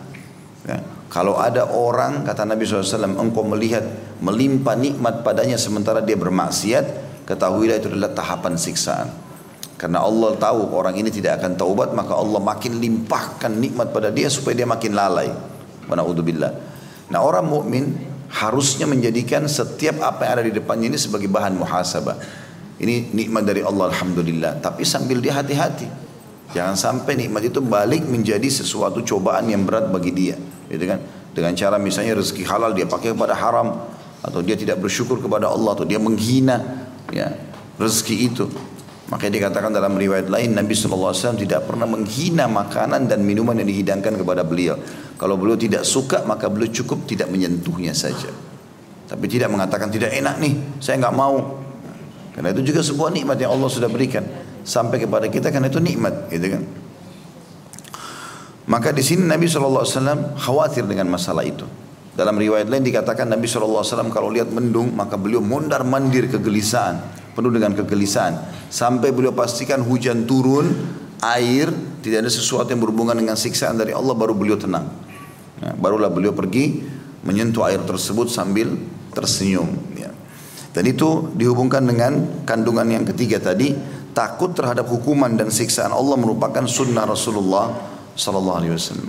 [0.69, 1.00] Ya.
[1.11, 3.83] Kalau ada orang, kata Nabi SAW, engkau melihat
[4.23, 6.85] melimpah nikmat padanya sementara dia bermaksiat,
[7.27, 9.11] ketahuilah itu adalah tahapan siksaan.
[9.75, 14.31] Karena Allah tahu orang ini tidak akan taubat, maka Allah makin limpahkan nikmat pada dia
[14.31, 15.35] supaya dia makin lalai.
[15.91, 16.53] Mana'udzubillah.
[17.11, 17.91] Nah orang mukmin
[18.31, 22.15] harusnya menjadikan setiap apa yang ada di depannya ini sebagai bahan muhasabah.
[22.79, 24.63] Ini nikmat dari Allah Alhamdulillah.
[24.63, 25.91] Tapi sambil dia hati-hati.
[26.55, 30.37] Jangan sampai nikmat itu balik menjadi sesuatu cobaan yang berat bagi dia.
[30.71, 31.03] Gitu kan?
[31.35, 33.91] Dengan cara misalnya rezeki halal dia pakai kepada haram
[34.23, 37.35] atau dia tidak bersyukur kepada Allah atau dia menghina ya
[37.77, 38.47] rezeki itu.
[39.11, 44.15] Makanya dikatakan dalam riwayat lain Nabi SAW tidak pernah menghina makanan dan minuman yang dihidangkan
[44.15, 44.79] kepada beliau.
[45.19, 48.31] Kalau beliau tidak suka maka beliau cukup tidak menyentuhnya saja.
[49.11, 51.59] Tapi tidak mengatakan tidak enak nih, saya nggak mau.
[52.31, 54.23] Karena itu juga sebuah nikmat yang Allah sudah berikan
[54.63, 56.63] sampai kepada kita karena itu nikmat gitu kan.
[58.71, 61.67] Maka di sini Nabi SAW khawatir dengan masalah itu.
[62.15, 63.83] Dalam riwayat lain dikatakan Nabi SAW
[64.15, 67.19] kalau lihat mendung maka beliau mondar mandir kegelisahan.
[67.35, 68.39] Penuh dengan kegelisahan.
[68.71, 70.71] Sampai beliau pastikan hujan turun,
[71.19, 71.67] air,
[71.99, 74.87] tidak ada sesuatu yang berhubungan dengan siksaan dari Allah baru beliau tenang.
[75.61, 76.87] Nah, barulah beliau pergi
[77.27, 78.71] menyentuh air tersebut sambil
[79.11, 79.67] tersenyum.
[79.99, 80.15] Ya.
[80.71, 83.75] Dan itu dihubungkan dengan kandungan yang ketiga tadi
[84.15, 89.09] takut terhadap hukuman dan siksaan Allah merupakan sunnah Rasulullah Sallallahu Alaihi Wasallam.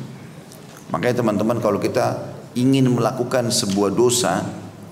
[0.95, 4.43] Makanya teman-teman kalau kita ingin melakukan sebuah dosa,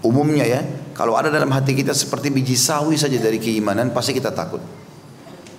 [0.03, 0.61] umumnya ya,
[0.95, 4.59] kalau ada dalam hati kita seperti biji sawi saja dari keimanan, pasti kita takut.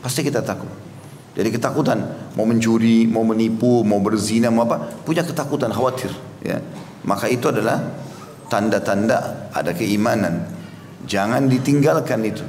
[0.05, 0.69] Pasti kita takut.
[1.33, 6.13] Jadi ketakutan, mau mencuri, mau menipu, mau berzina, mau apa, punya ketakutan, khawatir.
[6.45, 6.61] Ya.
[7.07, 7.81] Maka itu adalah
[8.51, 10.45] tanda-tanda ada keimanan.
[11.07, 12.45] Jangan ditinggalkan itu.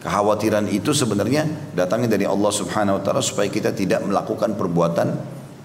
[0.00, 1.44] Kekhawatiran itu sebenarnya
[1.76, 5.12] datangnya dari Allah Subhanahu wa taala supaya kita tidak melakukan perbuatan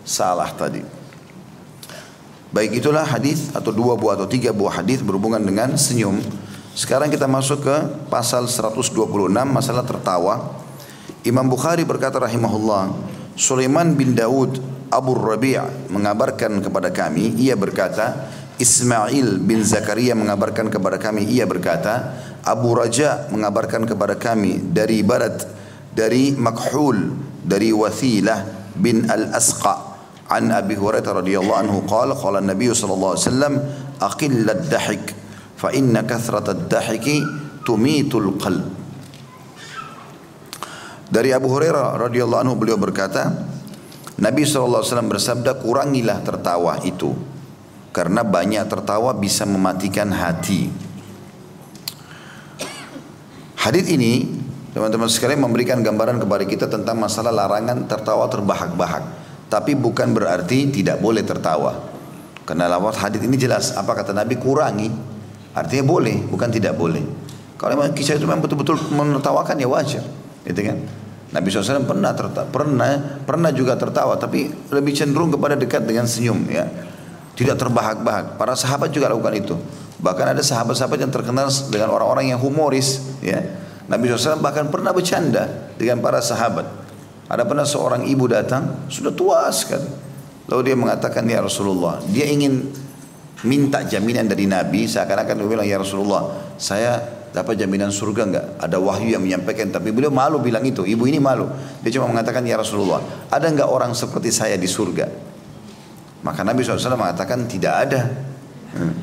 [0.06, 0.80] salah tadi.
[2.56, 6.24] Baik itulah hadis atau dua buah atau tiga buah hadis berhubungan dengan senyum.
[6.72, 7.76] Sekarang kita masuk ke
[8.08, 8.96] pasal 126
[9.44, 10.56] masalah tertawa.
[11.28, 12.96] Imam Bukhari berkata rahimahullah,
[13.36, 15.60] Sulaiman bin Daud Abu Rabi'
[15.92, 22.16] mengabarkan kepada kami, ia berkata, Ismail bin Zakaria mengabarkan kepada kami, ia berkata,
[22.46, 25.44] Abu Raja mengabarkan kepada kami dari barat
[25.92, 27.10] dari Makhul
[27.42, 29.95] dari Wathilah bin Al-Asqa
[30.30, 33.54] an Abi Hurairah radhiyallahu anhu qala qala Nabi sallallahu alaihi wasallam
[34.02, 35.04] aqil ad-dahik
[35.56, 37.22] fa inna kathrat ad-dahiki
[37.66, 38.86] tumitul qalb
[41.06, 43.30] Dari Abu Hurairah radhiyallahu anhu beliau berkata
[44.16, 47.14] Nabi SAW bersabda kurangilah tertawa itu
[47.96, 50.68] karena banyak tertawa bisa mematikan hati.
[53.56, 54.28] Hadis ini
[54.76, 59.25] teman-teman sekalian memberikan gambaran kepada kita tentang masalah larangan tertawa terbahak-bahak.
[59.46, 61.74] Tapi bukan berarti tidak boleh tertawa.
[62.46, 64.90] Karena lawat hadis ini jelas apa kata Nabi kurangi.
[65.56, 67.02] Artinya boleh, bukan tidak boleh.
[67.56, 70.04] Kalau memang kisah itu memang betul-betul menertawakan ya wajar,
[70.44, 70.78] gitu kan?
[71.32, 72.92] Nabi SAW pernah tertawa, pernah
[73.24, 76.68] pernah juga tertawa, tapi lebih cenderung kepada dekat dengan senyum, ya.
[77.36, 78.36] Tidak terbahak-bahak.
[78.36, 79.56] Para sahabat juga lakukan itu.
[80.00, 83.04] Bahkan ada sahabat-sahabat yang terkenal dengan orang-orang yang humoris.
[83.20, 83.44] Ya.
[83.92, 86.64] Nabi SAW bahkan pernah bercanda dengan para sahabat.
[87.26, 89.90] Ada pernah seorang ibu datang, sudah tua sekali.
[90.46, 92.70] Lalu dia mengatakan ya Rasulullah, dia ingin
[93.50, 97.02] minta jaminan dari Nabi seakan-akan dia bilang ya Rasulullah, saya
[97.34, 98.46] dapat jaminan surga enggak?
[98.62, 100.86] Ada wahyu yang menyampaikan tapi beliau malu bilang itu.
[100.86, 101.50] Ibu ini malu.
[101.82, 103.02] Dia cuma mengatakan ya Rasulullah,
[103.34, 105.10] ada enggak orang seperti saya di surga?
[106.22, 108.02] Maka Nabi SAW mengatakan tidak ada.
[108.78, 108.94] Hmm.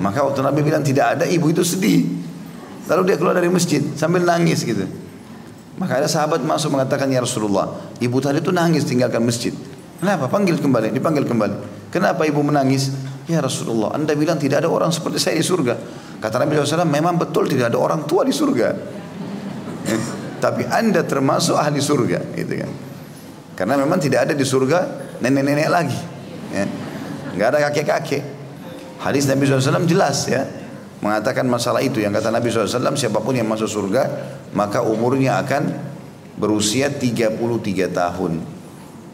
[0.00, 2.06] Maka waktu Nabi bilang tidak ada, ibu itu sedih.
[2.88, 4.88] Lalu dia keluar dari masjid sambil nangis gitu.
[5.80, 9.56] Maka ada sahabat masuk mengatakan ya Rasulullah, ibu tadi itu nangis tinggalkan masjid.
[9.96, 10.28] Kenapa?
[10.28, 11.88] Panggil kembali, dipanggil kembali.
[11.88, 12.92] Kenapa ibu menangis?
[13.24, 15.74] Ya Rasulullah, anda bilang tidak ada orang seperti saya di surga.
[16.20, 18.68] Kata Nabi SAW, memang betul tidak ada orang tua di surga.
[20.44, 22.36] Tapi anda termasuk ahli surga.
[22.36, 22.70] Gitu kan.
[23.56, 24.78] Karena memang tidak ada di surga
[25.20, 26.00] nenek-nenek lagi.
[26.52, 26.64] Ya.
[27.36, 28.22] Nggak ada kakek-kakek.
[29.00, 30.44] Hadis Nabi SAW jelas ya.
[31.00, 32.00] Mengatakan masalah itu.
[32.00, 34.02] Yang kata Nabi SAW, siapa pun yang masuk surga,
[34.52, 35.62] maka umurnya akan
[36.40, 37.36] berusia 33
[37.90, 38.32] tahun.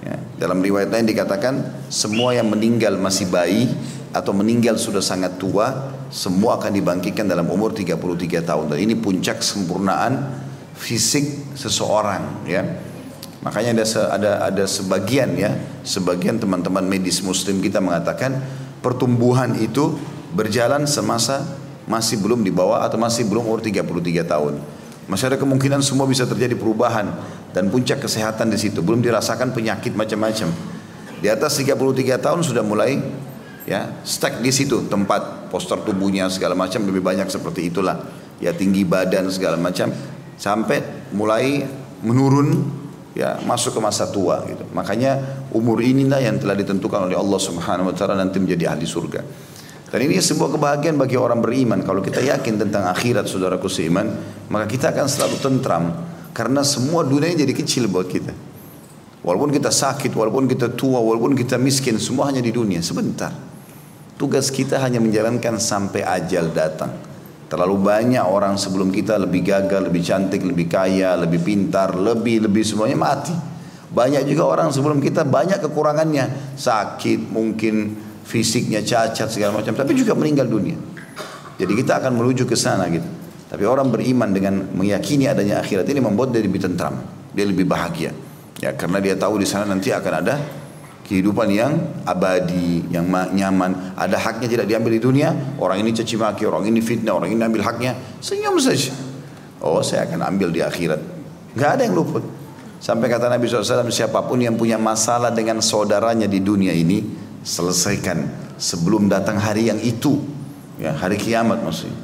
[0.07, 3.73] Ya, dalam riwayat lain dikatakan semua yang meninggal masih bayi
[4.15, 9.43] atau meninggal sudah sangat tua semua akan dibangkitkan dalam umur 33 tahun dan ini puncak
[9.43, 10.47] sempurnaan
[10.79, 12.63] fisik seseorang ya.
[13.43, 15.55] Makanya ada ada ada sebagian ya,
[15.87, 18.43] sebagian teman-teman medis muslim kita mengatakan
[18.83, 19.95] pertumbuhan itu
[20.35, 21.47] berjalan semasa
[21.87, 24.59] masih belum di bawah atau masih belum umur 33 tahun.
[25.07, 27.15] Masih ada kemungkinan semua bisa terjadi perubahan
[27.55, 28.83] dan puncak kesehatan di situ.
[28.83, 30.51] Belum dirasakan penyakit macam-macam.
[31.23, 32.99] Di atas 33 tahun sudah mulai
[33.67, 38.03] ya stuck di situ tempat poster tubuhnya segala macam lebih banyak seperti itulah.
[38.43, 39.95] Ya tinggi badan segala macam
[40.37, 41.65] sampai mulai
[42.05, 42.67] menurun
[43.17, 44.69] ya masuk ke masa tua gitu.
[44.77, 49.25] Makanya umur inilah yang telah ditentukan oleh Allah Subhanahu wa taala nanti menjadi ahli surga.
[49.87, 51.79] Dan ini sebuah kebahagiaan bagi orang beriman.
[51.87, 54.11] Kalau kita yakin tentang akhirat saudaraku seiman,
[54.51, 55.85] maka kita akan selalu tentram
[56.35, 58.35] karena semua dunia jadi kecil buat kita.
[59.23, 62.79] Walaupun kita sakit, walaupun kita tua, walaupun kita miskin, semua hanya di dunia.
[62.83, 63.31] Sebentar.
[64.19, 66.95] Tugas kita hanya menjalankan sampai ajal datang.
[67.47, 72.63] Terlalu banyak orang sebelum kita lebih gagal, lebih cantik, lebih kaya, lebih pintar, lebih, lebih
[72.67, 73.35] semuanya mati.
[73.87, 76.59] Banyak juga orang sebelum kita banyak kekurangannya.
[76.59, 79.73] Sakit, mungkin fisiknya cacat segala macam.
[79.73, 80.75] Tapi juga meninggal dunia.
[81.57, 83.07] Jadi kita akan menuju ke sana gitu.
[83.47, 86.99] Tapi orang beriman dengan meyakini adanya akhirat ini membuat dia lebih tentram,
[87.31, 88.11] dia lebih bahagia.
[88.59, 90.35] Ya, karena dia tahu di sana nanti akan ada
[91.07, 93.95] kehidupan yang abadi, yang nyaman.
[93.95, 95.31] Ada haknya tidak diambil di dunia,
[95.63, 98.91] orang ini caci maki, orang ini fitnah, orang ini ambil haknya, senyum saja.
[99.63, 101.01] Oh, saya akan ambil di akhirat.
[101.55, 102.27] Gak ada yang luput.
[102.77, 107.01] Sampai kata Nabi SAW, siapa pun yang punya masalah dengan saudaranya di dunia ini,
[107.47, 108.27] selesaikan
[108.59, 110.19] sebelum datang hari yang itu.
[110.77, 111.97] Ya, hari kiamat maksudnya.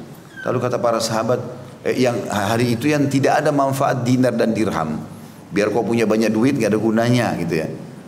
[0.47, 1.43] Lalu kata para sahabat,
[1.85, 5.03] eh, yang hari itu yang tidak ada manfaat dinar dan dirham.
[5.53, 7.67] Biar kau punya banyak duit gak ada gunanya gitu ya.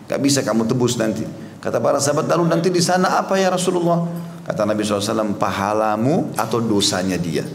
[0.10, 1.22] Gak bisa kamu tebus nanti.
[1.62, 4.02] Kata para sahabat, lalu nanti di sana apa ya Rasulullah?
[4.46, 7.46] Kata Nabi SAW, pahalamu atau dosanya dia.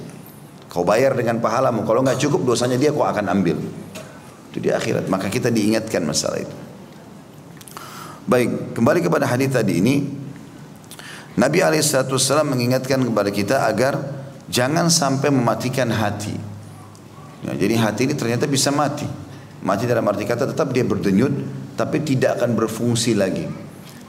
[0.71, 1.83] Kau bayar dengan pahalamu.
[1.83, 3.59] Kalau nggak cukup dosanya dia kau akan ambil.
[4.51, 5.11] Itu di akhirat.
[5.11, 6.70] Maka kita diingatkan masalah itu.
[8.31, 10.07] Baik, kembali kepada hadis tadi ini.
[11.35, 16.35] Nabi SAW mengingatkan kepada kita agar Jangan sampai mematikan hati.
[17.47, 19.07] Ya, jadi hati ini ternyata bisa mati.
[19.63, 21.31] Mati dalam arti kata tetap dia berdenyut,
[21.79, 23.47] tapi tidak akan berfungsi lagi.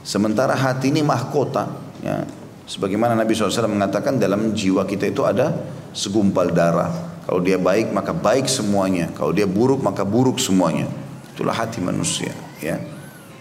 [0.02, 1.70] Sementara hati ini mahkota.
[2.02, 2.26] Ya,
[2.66, 5.54] sebagaimana Nabi SAW mengatakan dalam jiwa kita itu ada
[5.94, 6.90] segumpal darah.
[7.22, 9.14] Kalau dia baik maka baik semuanya.
[9.14, 10.90] Kalau dia buruk maka buruk semuanya.
[11.30, 12.34] Itulah hati manusia.
[12.58, 12.82] Ya.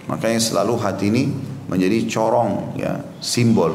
[0.10, 1.24] Makanya selalu hati ini
[1.70, 3.74] menjadi corong, ya, simbol.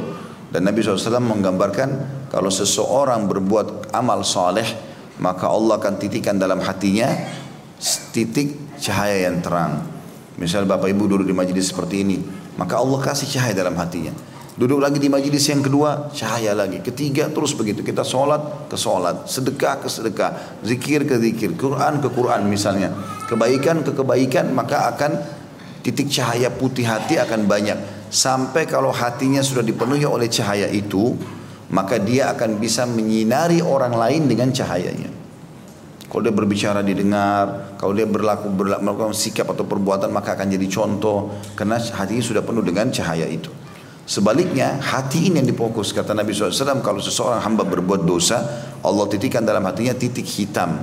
[0.50, 1.88] Dan Nabi SAW menggambarkan
[2.30, 4.66] kalau seseorang berbuat amal soleh,
[5.22, 7.08] maka Allah akan titikkan dalam hatinya
[8.12, 9.84] titik cahaya yang terang.
[10.36, 12.20] Misal bapak ibu duduk di majlis seperti ini,
[12.60, 14.12] maka Allah kasih cahaya dalam hatinya.
[14.56, 16.80] Duduk lagi di majlis yang kedua, cahaya lagi.
[16.80, 17.84] Ketiga terus begitu.
[17.84, 22.88] Kita sholat ke sholat, sedekah ke sedekah, zikir ke zikir, Quran ke Quran misalnya.
[23.28, 25.12] Kebaikan ke kebaikan, maka akan
[25.86, 28.10] titik cahaya putih hati akan banyak.
[28.10, 31.14] Sampai kalau hatinya sudah dipenuhi oleh cahaya itu,
[31.70, 35.14] maka dia akan bisa menyinari orang lain dengan cahayanya.
[36.10, 41.34] Kalau dia berbicara didengar, kalau dia berlaku, melakukan sikap atau perbuatan maka akan jadi contoh
[41.54, 43.50] karena hatinya sudah penuh dengan cahaya itu.
[44.06, 48.38] Sebaliknya hati ini yang difokus kata Nabi SAW kalau seseorang hamba berbuat dosa
[48.86, 50.78] Allah titikkan dalam hatinya titik hitam.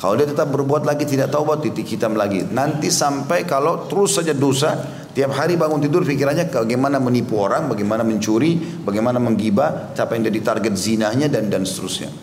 [0.00, 2.48] Kalau dia tetap berbuat lagi tidak tahu buat titik hitam lagi.
[2.48, 8.06] Nanti sampai kalau terus saja dosa Tiap hari bangun tidur pikirannya bagaimana menipu orang, bagaimana
[8.06, 8.54] mencuri,
[8.86, 12.14] bagaimana menggibah, siapa yang jadi target zinahnya dan dan seterusnya.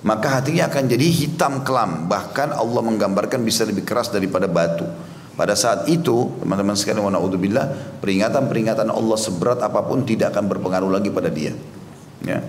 [0.00, 2.08] Maka hatinya akan jadi hitam kelam.
[2.08, 4.88] Bahkan Allah menggambarkan bisa lebih keras daripada batu.
[5.36, 10.88] Pada saat itu, teman-teman sekalian wa naudzubillah, peringatan-peringatan Allah seberat apa pun tidak akan berpengaruh
[10.88, 11.52] lagi pada dia.
[12.24, 12.40] Ya.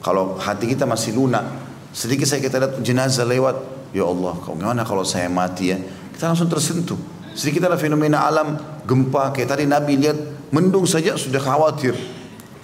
[0.00, 1.44] Kalau hati kita masih lunak,
[1.92, 3.60] sedikit saya kita lihat jenazah lewat,
[3.94, 5.78] ya Allah, gimana kalau saya mati ya?
[6.10, 6.98] Kita langsung tersentuh.
[7.34, 10.18] Sedikit ada fenomena alam, gempa, kayak tadi Nabi lihat
[10.50, 11.94] mendung saja sudah khawatir.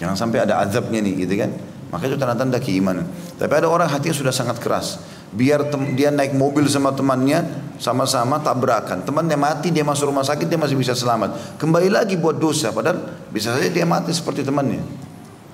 [0.03, 1.51] Jangan sampai ada azabnya nih, gitu kan?
[1.91, 3.07] Maka itu tanda-tanda keimanan.
[3.39, 5.03] Tapi ada orang hatinya sudah sangat keras.
[5.31, 5.67] Biar
[5.99, 7.47] dia naik mobil sama temannya,
[7.83, 9.03] sama-sama tabrakan.
[9.03, 11.59] Temannya mati, dia masuk rumah sakit, dia masih bisa selamat.
[11.59, 14.83] Kembali lagi buat dosa, padahal bisa saja dia mati seperti temannya.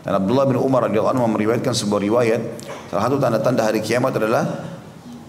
[0.05, 2.41] Dan Abdullah bin Umar radhiyallahu anhu meriwayatkan sebuah riwayat,
[2.93, 4.76] salah satu tanda-tanda hari kiamat adalah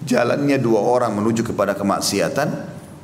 [0.07, 2.47] jalannya dua orang menuju kepada kemaksiatan,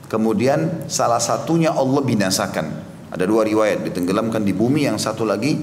[0.08, 2.66] kemudian salah satunya Allah binasakan.
[3.12, 5.60] Ada dua riwayat, ditenggelamkan di bumi, yang satu lagi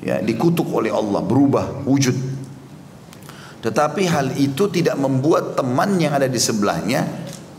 [0.00, 2.14] ya dikutuk oleh Allah berubah wujud.
[3.60, 7.04] Tetapi hal itu tidak membuat teman yang ada di sebelahnya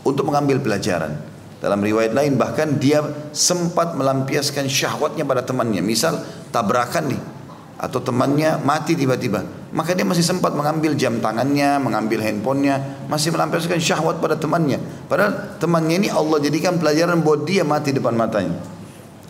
[0.06, 1.18] untuk mengambil pelajaran.
[1.58, 3.02] Dalam riwayat lain bahkan dia
[3.34, 5.82] sempat melampiaskan syahwatnya pada temannya.
[5.82, 6.22] Misal
[6.54, 7.35] tabrakan nih
[7.76, 9.44] atau temannya mati tiba-tiba
[9.76, 15.60] maka dia masih sempat mengambil jam tangannya mengambil handphonenya masih melampiaskan syahwat pada temannya padahal
[15.60, 18.56] temannya ini Allah jadikan pelajaran buat dia mati depan matanya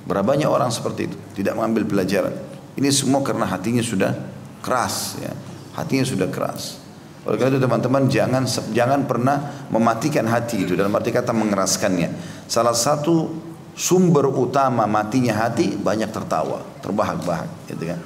[0.07, 2.35] berapa banyak orang seperti itu tidak mengambil pelajaran
[2.77, 4.13] ini semua karena hatinya sudah
[4.61, 5.33] keras ya.
[5.79, 6.83] Hatinya sudah keras.
[7.25, 12.13] Oleh karena itu teman-teman jangan jangan pernah mematikan hati itu dalam arti kata mengeraskannya.
[12.47, 13.33] Salah satu
[13.73, 18.01] sumber utama matinya hati banyak tertawa, terbahak-bahak gitu kan.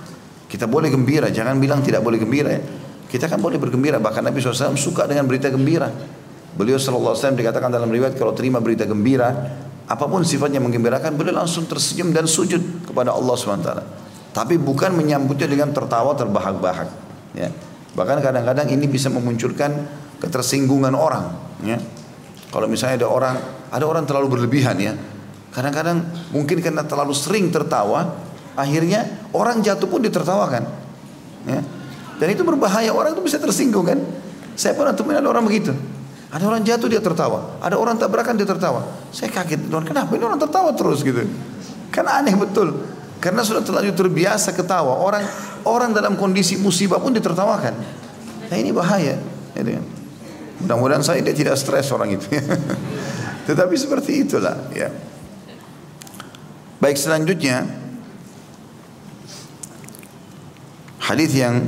[0.50, 2.62] Kita boleh gembira, jangan bilang tidak boleh gembira ya.
[3.06, 5.86] Kita kan boleh bergembira, bahkan Nabi SAW suka dengan berita gembira.
[6.58, 9.30] Beliau SAW dikatakan dalam riwayat kalau terima berita gembira,
[9.86, 13.70] apa pun sifatnya menggembirakan, beliau langsung tersenyum dan sujud kepada Allah SWT.
[14.30, 16.88] Tapi bukan menyambutnya dengan tertawa terbahak-bahak.
[17.34, 17.50] Ya.
[17.98, 19.86] Bahkan kadang-kadang ini bisa memunculkan
[20.22, 21.34] ketersinggungan orang.
[21.66, 21.82] Ya.
[22.50, 23.36] Kalau misalnya ada orang,
[23.70, 24.94] ada orang terlalu berlebihan ya.
[25.50, 30.62] Kadang-kadang mungkin karena terlalu sering tertawa, akhirnya orang jatuh pun ditertawakan.
[31.46, 31.60] Ya.
[32.20, 33.98] Dan itu berbahaya, orang itu bisa tersinggung kan.
[34.52, 35.72] Saya pernah temuin ada orang begitu.
[36.30, 38.86] Ada orang jatuh dia tertawa, ada orang tabrakan dia tertawa.
[39.10, 41.26] Saya kaget, Tuhan kenapa ini orang tertawa terus gitu.
[41.90, 42.86] Kan aneh betul.
[43.18, 45.00] Karena sudah terlanjur terbiasa ketawa.
[45.02, 45.26] Orang
[45.66, 47.74] orang dalam kondisi musibah pun ditertawakan.
[48.46, 49.18] Nah ini bahaya.
[49.58, 49.82] Ya,
[50.62, 52.30] Mudah-mudahan saya dia tidak stres orang itu.
[53.48, 54.56] Tetapi seperti itulah.
[54.70, 54.92] Ya.
[56.78, 57.79] Baik selanjutnya
[61.00, 61.64] hadis yang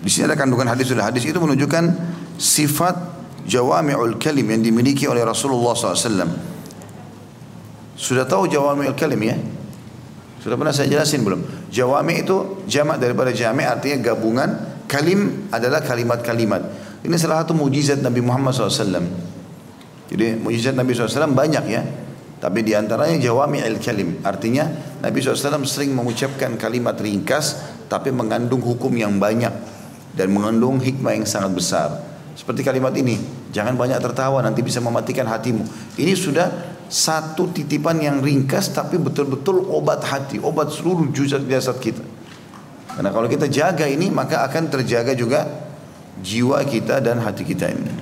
[0.00, 1.84] di sini ada kandungan hadis sudah hadis itu menunjukkan
[2.40, 2.96] sifat
[3.44, 6.30] jawami'ul kalim yang dimiliki oleh Rasulullah SAW.
[8.00, 9.36] Sudah tahu jawami'ul kalim ya?
[10.40, 11.68] Sudah pernah saya jelasin belum?
[11.68, 14.50] Jawami itu jamak daripada jami artinya gabungan.
[14.88, 16.62] Kalim adalah kalimat-kalimat.
[17.04, 19.04] Ini salah satu mujizat Nabi Muhammad SAW.
[20.10, 21.82] Jadi mujizat Nabi SAW banyak ya.
[22.40, 24.24] Tapi di antaranya jawami al-kalim.
[24.24, 24.64] Artinya
[25.04, 29.50] Nabi SAW sering mengucapkan kalimat ringkas tapi mengandung hukum yang banyak.
[30.14, 31.88] Dan mengandung hikmah yang sangat besar.
[32.38, 33.18] Seperti kalimat ini.
[33.50, 35.66] Jangan banyak tertawa nanti bisa mematikan hatimu.
[35.98, 36.48] Ini sudah
[36.90, 42.02] satu titipan yang ringkas tapi betul-betul obat hati, obat seluruh jasad kita.
[42.90, 45.46] Karena kalau kita jaga ini maka akan terjaga juga
[46.18, 47.94] jiwa kita dan hati kita ini.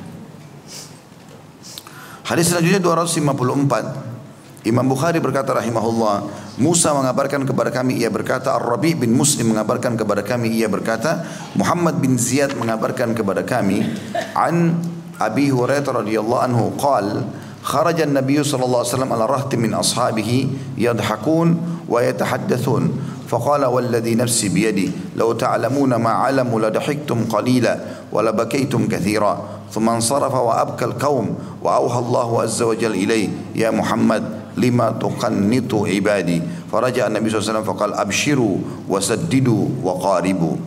[2.24, 4.64] Hadis selanjutnya 254.
[4.68, 10.26] Imam Bukhari berkata rahimahullah, Musa mengabarkan kepada kami ia berkata, Ar-Rabi bin Muslim mengabarkan kepada
[10.26, 11.22] kami ia berkata,
[11.54, 13.86] Muhammad bin Ziyad mengabarkan kepada kami
[14.34, 14.74] an
[15.18, 20.30] Abi Hurairah radhiyallahu anhu qala خرج النبي صلى الله عليه وسلم على رهط من أصحابه
[20.78, 21.48] يضحكون
[21.88, 22.82] ويتحدثون
[23.28, 27.78] فقال والذي نفسي بيدي لو تعلمون ما علموا لضحكتم قليلا
[28.12, 34.24] ولبكيتم كثيرا ثم انصرف وأبكى القوم وأوحى الله عز وجل إليه يا محمد
[34.58, 36.42] lima tuqannitu ibadi.
[36.68, 40.58] Faraja Nabi SAW faqal abshiru wasaddidu wa qaribu.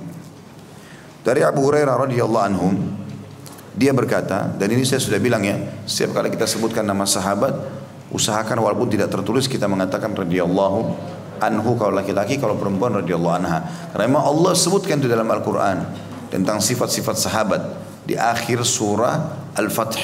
[1.21, 2.67] Dari Abu Hurairah radhiyallahu anhu
[3.77, 5.53] dia berkata dan ini saya sudah bilang ya
[5.85, 7.53] setiap kali kita sebutkan nama sahabat
[8.11, 10.79] usahakan walaupun tidak tertulis kita mengatakan radhiyallahu
[11.41, 13.59] anhu kalau laki-laki kalau perempuan radhiyallahu anha.
[13.91, 15.77] Karena memang Allah sebutkan di dalam Al-Qur'an
[16.29, 17.61] tentang sifat-sifat sahabat
[18.05, 19.97] di akhir surah Al-Fath.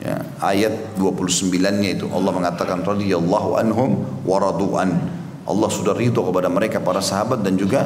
[0.00, 4.96] Ya, ayat 29-nya itu Allah mengatakan radhiyallahu anhum wa radu'an.
[5.44, 7.84] Allah sudah ridho kepada mereka para sahabat dan juga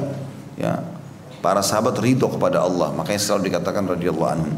[0.55, 0.79] ya
[1.43, 2.95] para sahabat ridho kepada Allah.
[2.95, 4.55] Makanya selalu dikatakan radhiyallahu anhum.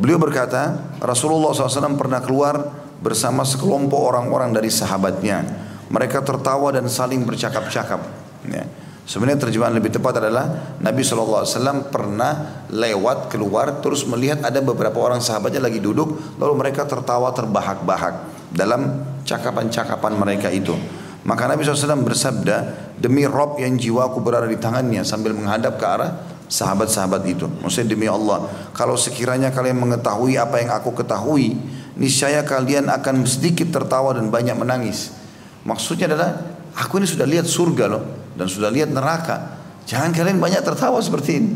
[0.00, 2.72] Beliau berkata, Rasulullah SAW pernah keluar
[3.04, 5.44] bersama sekelompok orang-orang dari sahabatnya.
[5.92, 8.00] Mereka tertawa dan saling bercakap-cakap.
[8.48, 8.64] Ya.
[9.10, 11.42] Sebenarnya terjemahan lebih tepat adalah Nabi SAW
[11.90, 18.38] pernah lewat keluar terus melihat ada beberapa orang sahabatnya lagi duduk lalu mereka tertawa terbahak-bahak.
[18.50, 20.74] dalam cakapan-cakapan mereka itu.
[21.22, 22.56] Maka Nabi SAW bersabda,
[22.98, 26.10] demi Rob yang jiwaku berada di tangannya sambil menghadap ke arah
[26.50, 27.46] sahabat-sahabat itu.
[27.46, 31.54] Maksudnya demi Allah, kalau sekiranya kalian mengetahui apa yang aku ketahui,
[31.94, 35.14] niscaya kalian akan sedikit tertawa dan banyak menangis.
[35.62, 36.42] Maksudnya adalah,
[36.74, 38.02] aku ini sudah lihat surga loh,
[38.40, 39.60] dan sudah lihat neraka.
[39.84, 41.52] Jangan kalian banyak tertawa seperti ini.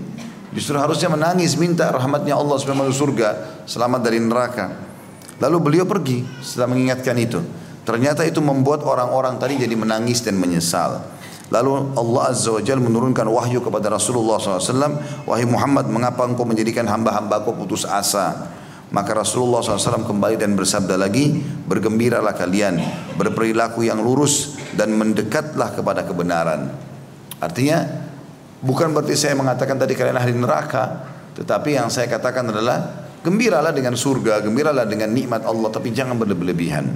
[0.52, 4.76] Justru harusnya menangis minta rahmatnya Allah supaya masuk surga, selamat dari neraka.
[5.40, 7.40] Lalu beliau pergi setelah mengingatkan itu.
[7.88, 11.00] Ternyata itu membuat orang-orang tadi jadi menangis dan menyesal.
[11.48, 15.00] Lalu Allah Azza wa Jal menurunkan wahyu kepada Rasulullah SAW.
[15.28, 18.48] Wahai Muhammad, mengapa engkau menjadikan hamba-hambaku putus asa?
[18.94, 21.34] Maka Rasulullah SAW kembali dan bersabda lagi,
[21.66, 22.78] bergembiralah kalian,
[23.18, 26.70] berperilaku yang lurus dan mendekatlah kepada kebenaran.
[27.42, 27.82] Artinya,
[28.62, 33.98] bukan berarti saya mengatakan tadi kalian ahli neraka, tetapi yang saya katakan adalah gembiralah dengan
[33.98, 36.86] surga, gembiralah dengan nikmat Allah, tapi jangan berlebihan.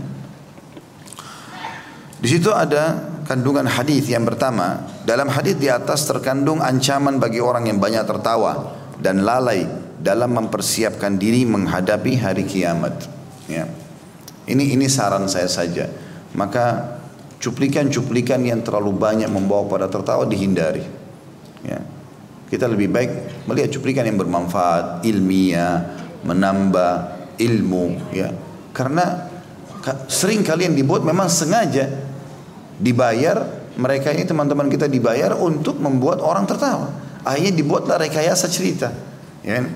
[2.22, 2.94] Di situ ada
[3.26, 4.86] kandungan hadis yang pertama.
[5.02, 11.18] Dalam hadis di atas terkandung ancaman bagi orang yang banyak tertawa dan lalai dalam mempersiapkan
[11.18, 12.94] diri menghadapi hari kiamat.
[13.50, 13.66] Ya.
[14.48, 15.90] Ini ini saran saya saja.
[16.32, 16.96] Maka
[17.42, 20.86] cuplikan-cuplikan yang terlalu banyak membawa pada tertawa dihindari.
[21.66, 21.82] Ya.
[22.48, 23.10] Kita lebih baik
[23.44, 25.84] melihat cuplikan yang bermanfaat, ilmiah,
[26.24, 26.92] menambah
[27.36, 28.14] ilmu.
[28.14, 28.32] Ya.
[28.72, 29.28] Karena
[30.06, 31.88] sering kalian dibuat memang sengaja
[32.78, 33.42] dibayar
[33.78, 36.92] mereka ini teman-teman kita dibayar untuk membuat orang tertawa
[37.22, 38.90] akhirnya dibuatlah rekayasa cerita
[39.42, 39.66] ya kan?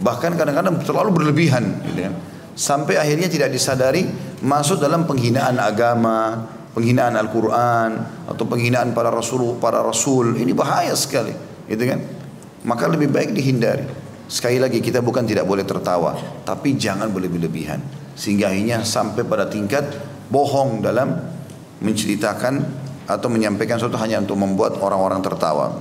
[0.00, 2.14] Bahkan kadang-kadang terlalu berlebihan gitu kan?
[2.56, 4.04] sampai akhirnya tidak disadari
[4.44, 7.90] masuk dalam penghinaan agama penghinaan Al-Quran
[8.28, 11.32] atau penghinaan para rasul para rasul ini bahaya sekali
[11.68, 12.00] gitu kan
[12.66, 13.86] maka lebih baik dihindari
[14.30, 17.80] sekali lagi kita bukan tidak boleh tertawa tapi jangan berlebih-lebihan
[18.14, 19.84] sehingga akhirnya sampai pada tingkat
[20.28, 21.16] bohong dalam
[21.80, 22.54] menceritakan
[23.10, 25.74] atau menyampaikan sesuatu hanya untuk membuat orang-orang tertawa.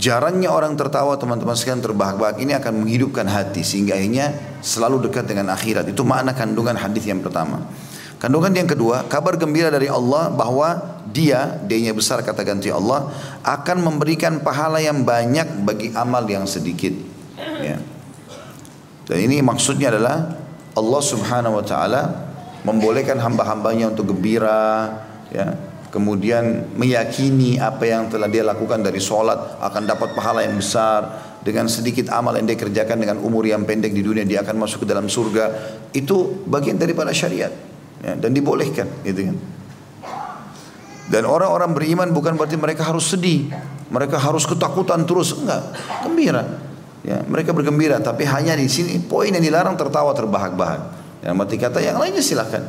[0.00, 4.32] Jarangnya orang tertawa teman-teman sekalian terbahak-bahak ini akan menghidupkan hati sehingga akhirnya
[4.64, 5.84] selalu dekat dengan akhirat.
[5.92, 7.68] Itu makna kandungan hadis yang pertama.
[8.16, 13.12] Kandungan yang kedua, kabar gembira dari Allah bahwa dia, dia besar kata ganti Allah,
[13.44, 16.96] akan memberikan pahala yang banyak bagi amal yang sedikit.
[17.60, 17.76] Ya.
[19.04, 20.36] Dan ini maksudnya adalah
[20.76, 22.02] Allah subhanahu wa ta'ala
[22.64, 25.00] membolehkan hamba-hambanya untuk gembira,
[25.32, 25.56] ya,
[25.90, 31.28] kemudian meyakini apa yang telah dia lakukan dari sholat akan dapat pahala yang besar.
[31.40, 34.84] Dengan sedikit amal yang dia kerjakan dengan umur yang pendek di dunia dia akan masuk
[34.84, 35.44] ke dalam surga.
[35.88, 37.48] Itu bagian daripada syariat.
[38.00, 39.36] Ya, dan dibolehkan gitu kan.
[41.10, 43.48] Dan orang-orang beriman bukan berarti mereka harus sedih.
[43.88, 45.32] Mereka harus ketakutan terus.
[45.32, 45.74] Enggak.
[46.04, 46.44] Gembira.
[47.00, 51.80] Ya mereka bergembira tapi hanya di sini poin yang dilarang tertawa terbahak-bahak yang mati kata
[51.80, 52.60] yang lainnya silahkan.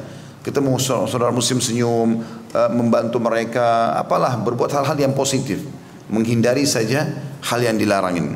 [0.42, 5.62] Ketemu saudara muslim senyum, eh, membantu mereka, apalah berbuat hal-hal yang positif.
[6.10, 7.06] Menghindari saja
[7.46, 8.36] hal yang dilarang ini.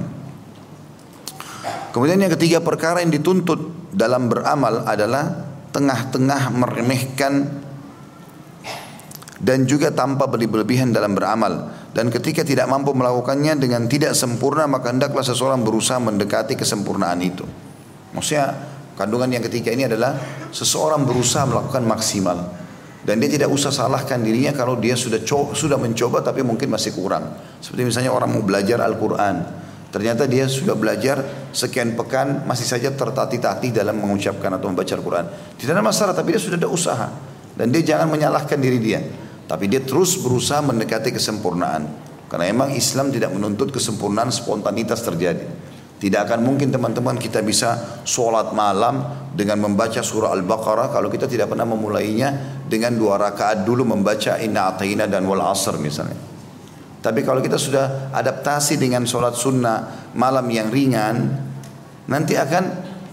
[1.92, 7.34] Kemudian yang ketiga perkara yang dituntut dalam beramal adalah tengah-tengah meremehkan
[9.40, 14.92] dan juga tanpa berlebihan dalam beramal dan ketika tidak mampu melakukannya dengan tidak sempurna maka
[14.92, 17.48] hendaklah seseorang berusaha mendekati kesempurnaan itu.
[18.12, 20.16] Maksudnya Kandungan yang ketiga ini adalah
[20.56, 22.38] seseorang berusaha melakukan maksimal
[23.06, 25.22] dan dia tidak usah salahkan dirinya kalau dia sudah
[25.54, 27.38] sudah mencoba tapi mungkin masih kurang.
[27.62, 29.46] Seperti misalnya orang mau belajar Al-Qur'an.
[29.94, 31.24] Ternyata dia sudah belajar
[31.54, 35.26] sekian pekan masih saja tertatih-tatih dalam mengucapkan atau membaca Al-Quran.
[35.56, 37.08] Tidak ada masalah tapi dia sudah ada usaha.
[37.56, 39.00] Dan dia jangan menyalahkan diri dia.
[39.46, 41.88] Tapi dia terus berusaha mendekati kesempurnaan.
[42.28, 45.46] Karena memang Islam tidak menuntut kesempurnaan spontanitas terjadi.
[45.96, 51.48] Tidak akan mungkin teman-teman kita bisa sholat malam dengan membaca surah Al-Baqarah kalau kita tidak
[51.48, 56.20] pernah memulainya dengan dua rakaat dulu membaca Inna Atayna dan Wal Asr misalnya.
[57.00, 61.32] Tapi kalau kita sudah adaptasi dengan sholat sunnah malam yang ringan,
[62.10, 62.64] nanti akan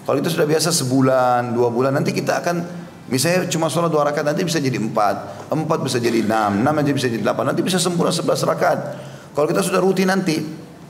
[0.03, 2.57] kalau kita sudah biasa sebulan, dua bulan, nanti kita akan
[3.07, 6.91] misalnya cuma sholat dua rakaat nanti bisa jadi empat, empat bisa jadi enam, enam nanti
[6.91, 8.81] bisa jadi delapan, nanti bisa sempurna sebelas rakaat.
[9.37, 10.41] Kalau kita sudah rutin nanti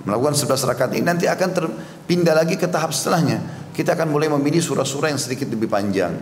[0.03, 3.40] melakukan 11 rakaat ini nanti akan terpindah lagi ke tahap setelahnya.
[3.72, 6.12] Kita akan mulai memilih surah-surah yang sedikit lebih panjang.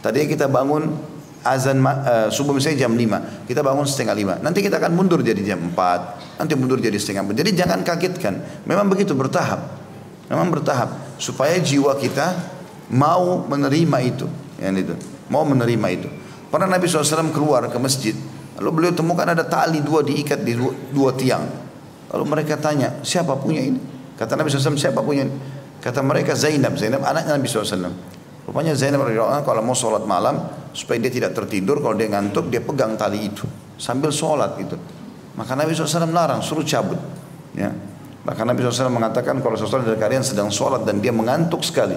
[0.00, 0.92] Tadinya kita bangun
[1.40, 4.44] azan uh, subuh misalnya jam 5, kita bangun setengah 5.
[4.44, 7.40] Nanti kita akan mundur jadi jam 4, nanti mundur jadi setengah 4.
[7.40, 8.34] Jadi jangan kagetkan.
[8.68, 9.80] Memang begitu bertahap.
[10.28, 12.36] Memang bertahap supaya jiwa kita
[12.92, 14.26] mau menerima itu,
[14.60, 14.94] yang itu.
[15.32, 16.08] Mau menerima itu.
[16.50, 18.14] Pernah Nabi SAW keluar ke masjid,
[18.58, 20.58] lalu beliau temukan ada tali dua diikat di
[20.90, 21.69] dua tiang.
[22.10, 23.78] Lalu mereka tanya, siapa punya ini?
[24.18, 25.34] Kata Nabi SAW, siapa punya ini?
[25.80, 28.10] Kata mereka Zainab, Zainab anaknya Nabi SAW.
[28.44, 30.42] Rupanya Zainab radhiyallahu kalau mau sholat malam
[30.74, 33.46] supaya dia tidak tertidur kalau dia ngantuk dia pegang tali itu
[33.80, 34.76] sambil sholat itu.
[35.38, 37.00] Maka Nabi SAW larang suruh cabut.
[37.56, 37.72] Ya.
[38.20, 41.96] Maka Nabi SAW mengatakan kalau seseorang dari kalian sedang sholat dan dia mengantuk sekali.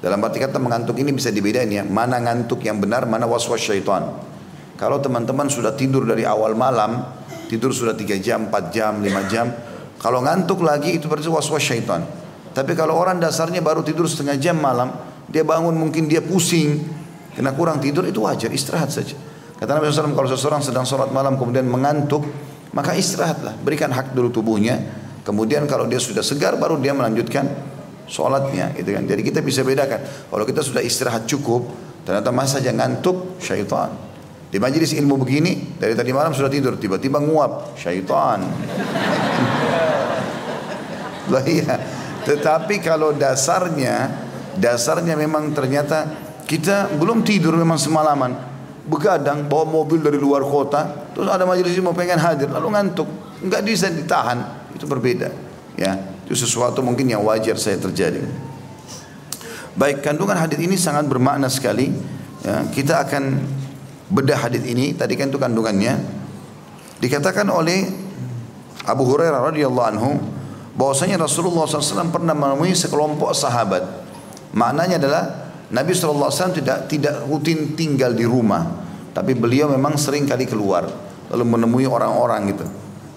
[0.00, 1.82] Dalam arti kata mengantuk ini bisa dibedain ya.
[1.82, 4.06] Mana ngantuk yang benar, mana waswas syaitan.
[4.78, 7.04] Kalau teman-teman sudah tidur dari awal malam,
[7.50, 9.50] tidur sudah 3 jam, 4 jam, 5 jam.
[9.98, 12.06] Kalau ngantuk lagi itu berarti waswas syaitan.
[12.54, 14.94] Tapi kalau orang dasarnya baru tidur setengah jam malam,
[15.26, 16.82] dia bangun mungkin dia pusing,
[17.34, 19.18] kena kurang tidur itu wajar, istirahat saja.
[19.58, 22.24] Kata Nabi SAW kalau seseorang sedang sholat malam kemudian mengantuk,
[22.72, 24.78] maka istirahatlah, berikan hak dulu tubuhnya.
[25.20, 27.44] Kemudian kalau dia sudah segar baru dia melanjutkan
[28.08, 29.04] sholatnya, gitu kan.
[29.04, 30.00] Jadi kita bisa bedakan.
[30.32, 31.68] Kalau kita sudah istirahat cukup,
[32.02, 34.09] ternyata masa saja ngantuk, syaitan.
[34.50, 38.42] Di majelis ilmu begini, dari tadi malam sudah tidur, tiba-tiba nguap, syaitan.
[41.32, 41.78] Lah iya.
[42.26, 44.28] Tetapi kalau dasarnya
[44.60, 46.10] Dasarnya memang ternyata
[46.48, 48.50] kita belum tidur memang semalaman.
[48.84, 53.06] Begadang bawa mobil dari luar kota, terus ada majelis mau pengen hadir, lalu ngantuk,
[53.44, 54.68] nggak bisa ditahan.
[54.74, 55.30] Itu berbeda.
[55.78, 55.96] Ya,
[56.26, 58.24] itu sesuatu mungkin yang wajar saya terjadi.
[59.78, 61.94] Baik, kandungan hadis ini sangat bermakna sekali.
[62.42, 63.38] Ya, kita akan
[64.10, 64.92] bedah hadis ini.
[64.92, 65.96] Tadi kan itu kandungannya.
[67.00, 67.88] Dikatakan oleh
[68.84, 70.10] Abu Hurairah radhiyallahu anhu
[70.76, 74.10] bahwasanya Rasulullah SAW pernah menemui sekelompok sahabat
[74.50, 75.24] Maknanya adalah
[75.70, 78.66] Nabi SAW tidak tidak rutin tinggal di rumah,
[79.14, 80.90] tapi beliau memang sering kali keluar
[81.30, 82.66] lalu menemui orang-orang gitu,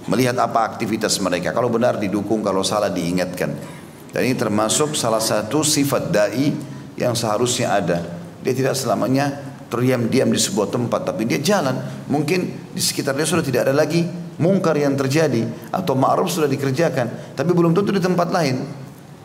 [0.06, 1.50] melihat apa aktivitas mereka.
[1.50, 3.82] Kalau benar didukung, kalau salah diingatkan.
[4.14, 6.54] Dan ini termasuk salah satu sifat dai
[6.94, 8.06] yang seharusnya ada.
[8.46, 12.06] Dia tidak selamanya terdiam diam di sebuah tempat, tapi dia jalan.
[12.06, 14.06] Mungkin di sekitar dia sudah tidak ada lagi
[14.38, 18.62] mungkar yang terjadi atau ma'ruf sudah dikerjakan, tapi belum tentu di tempat lain.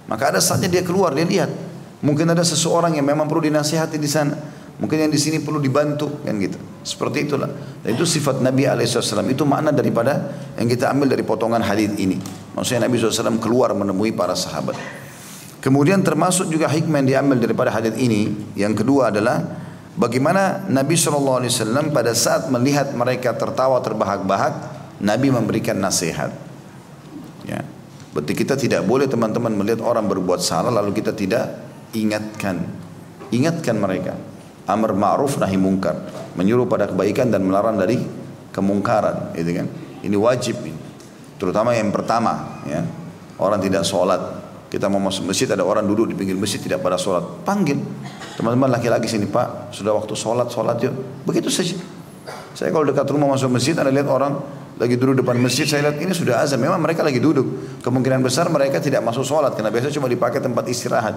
[0.08, 1.68] Maka ada saatnya dia keluar, dia lihat
[1.98, 4.34] Mungkin ada seseorang yang memang perlu dinasihati di sana.
[4.78, 6.54] Mungkin yang di sini perlu dibantu kan gitu.
[6.86, 7.50] Seperti itulah.
[7.82, 9.26] Dan itu sifat Nabi SAW.
[9.26, 12.14] Itu makna daripada yang kita ambil dari potongan hadis ini.
[12.54, 14.78] Maksudnya Nabi SAW keluar menemui para sahabat.
[15.58, 18.30] Kemudian termasuk juga hikmah yang diambil daripada hadis ini.
[18.54, 19.42] Yang kedua adalah
[19.98, 21.42] bagaimana Nabi SAW
[21.90, 24.54] pada saat melihat mereka tertawa terbahak-bahak,
[25.02, 26.30] Nabi memberikan nasihat.
[27.42, 27.66] Ya.
[28.14, 31.58] Berarti kita tidak boleh teman-teman melihat orang berbuat salah lalu kita tidak
[31.92, 32.62] ingatkan.
[33.34, 34.14] Ingatkan mereka.
[34.64, 35.96] Amar ma'ruf nahi mungkar.
[36.38, 38.00] Menyuruh pada kebaikan dan melarang dari
[38.54, 39.66] kemungkaran itu kan.
[40.02, 40.62] Ini wajib
[41.38, 42.82] terutama yang pertama ya.
[43.38, 44.18] Orang tidak sholat
[44.68, 47.80] kita mau masuk masjid ada orang duduk di pinggir masjid tidak pada sholat panggil
[48.36, 50.94] teman-teman laki-laki sini pak sudah waktu sholat sholat yuk
[51.24, 51.76] begitu saja
[52.52, 54.36] saya kalau dekat rumah masuk masjid ada lihat orang
[54.78, 58.46] lagi duduk depan masjid saya lihat ini sudah azan memang mereka lagi duduk kemungkinan besar
[58.52, 61.16] mereka tidak masuk sholat karena biasanya cuma dipakai tempat istirahat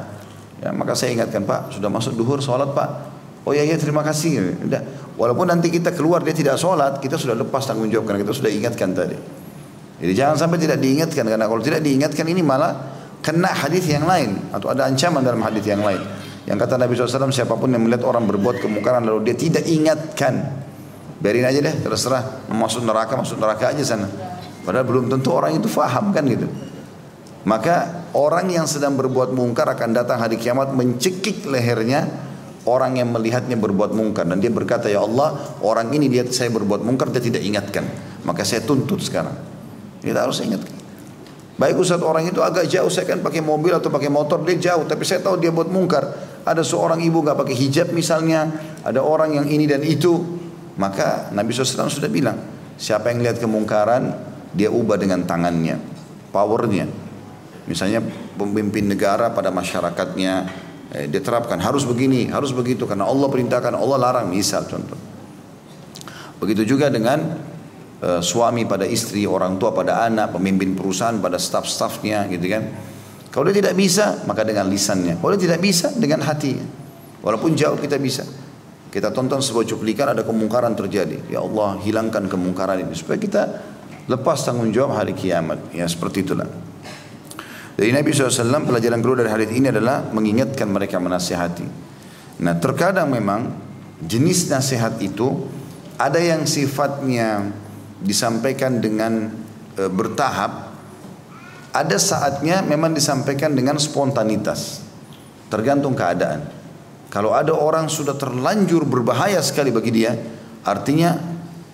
[0.62, 2.90] Ya, maka saya ingatkan Pak, sudah masuk duhur sholat Pak.
[3.50, 4.62] Oh iya iya terima kasih.
[4.62, 4.82] Udah.
[5.18, 8.52] Walaupun nanti kita keluar dia tidak sholat, kita sudah lepas tanggung jawab karena kita sudah
[8.54, 9.18] ingatkan tadi.
[10.02, 14.38] Jadi jangan sampai tidak diingatkan karena kalau tidak diingatkan ini malah kena hadis yang lain
[14.52, 16.02] atau ada ancaman dalam hadis yang lain.
[16.50, 20.66] Yang kata Nabi SAW siapa pun yang melihat orang berbuat kemungkaran lalu dia tidak ingatkan,
[21.22, 24.10] biarin aja deh terserah masuk neraka masuk neraka aja sana.
[24.66, 26.50] Padahal belum tentu orang itu faham kan gitu.
[27.46, 32.06] Maka orang yang sedang berbuat mungkar akan datang hari kiamat mencekik lehernya
[32.66, 36.86] orang yang melihatnya berbuat mungkar dan dia berkata ya Allah orang ini lihat saya berbuat
[36.86, 37.86] mungkar dia tidak ingatkan
[38.22, 39.34] maka saya tuntut sekarang
[40.06, 40.81] kita harus ingatkan
[41.62, 44.90] baik Ustaz orang itu agak jauh saya kan pakai mobil atau pakai motor dia jauh.
[44.90, 46.10] Tapi saya tahu dia buat mungkar.
[46.42, 48.50] Ada seorang ibu nggak pakai hijab misalnya
[48.82, 50.42] ada orang yang ini dan itu.
[50.82, 52.42] Maka Nabi SAW sudah bilang
[52.82, 54.10] siapa yang lihat kemungkaran
[54.58, 55.78] dia ubah dengan tangannya
[56.34, 56.90] powernya.
[57.70, 58.02] Misalnya
[58.42, 60.34] pemimpin negara pada masyarakatnya
[60.98, 62.90] eh, diterapkan harus begini, harus begitu.
[62.90, 64.34] Karena Allah perintahkan, Allah larang.
[64.34, 64.98] Misal contoh.
[66.42, 67.38] Begitu juga dengan
[68.02, 72.64] eh, suami pada istri, orang tua pada anak, pemimpin perusahaan pada staf-stafnya gitu kan.
[73.32, 75.16] Kalau dia tidak bisa, maka dengan lisannya.
[75.22, 76.68] Kalau dia tidak bisa, dengan hatinya.
[77.24, 78.28] Walaupun jauh kita bisa.
[78.92, 81.32] Kita tonton sebuah cuplikan ada kemungkaran terjadi.
[81.32, 83.42] Ya Allah hilangkan kemungkaran ini supaya kita
[84.12, 85.72] lepas tanggung jawab hari kiamat.
[85.72, 86.50] Ya seperti itulah.
[87.80, 91.64] Dari Nabi SAW pelajaran kedua dari hadis ini adalah mengingatkan mereka menasihati.
[92.44, 93.48] Nah terkadang memang
[94.04, 95.48] jenis nasihat itu
[95.96, 97.48] ada yang sifatnya
[98.02, 99.32] disampaikan dengan
[99.78, 100.74] e, bertahap,
[101.72, 104.84] ada saatnya memang disampaikan dengan spontanitas,
[105.48, 106.44] tergantung keadaan.
[107.08, 110.12] Kalau ada orang sudah terlanjur berbahaya sekali bagi dia,
[110.68, 111.16] artinya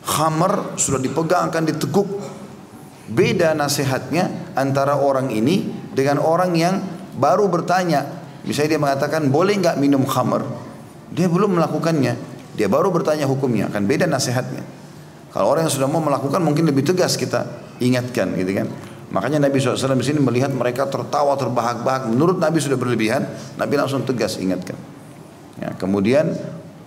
[0.05, 2.09] khamar sudah dipegang akan diteguk.
[3.07, 6.75] Beda nasihatnya antara orang ini dengan orang yang
[7.15, 8.17] baru bertanya
[8.47, 10.47] Misalnya dia mengatakan boleh nggak minum khamar,
[11.11, 12.15] dia belum melakukannya,
[12.55, 14.63] dia baru bertanya hukumnya, akan beda nasihatnya.
[15.31, 17.45] Kalau orang yang sudah mau melakukan mungkin lebih tegas kita
[17.83, 18.67] ingatkan gitu kan.
[19.07, 22.11] Makanya Nabi SAW di sini melihat mereka tertawa terbahak-bahak.
[22.11, 23.23] Menurut Nabi sudah berlebihan,
[23.55, 24.75] Nabi langsung tegas ingatkan.
[25.57, 26.35] Ya, kemudian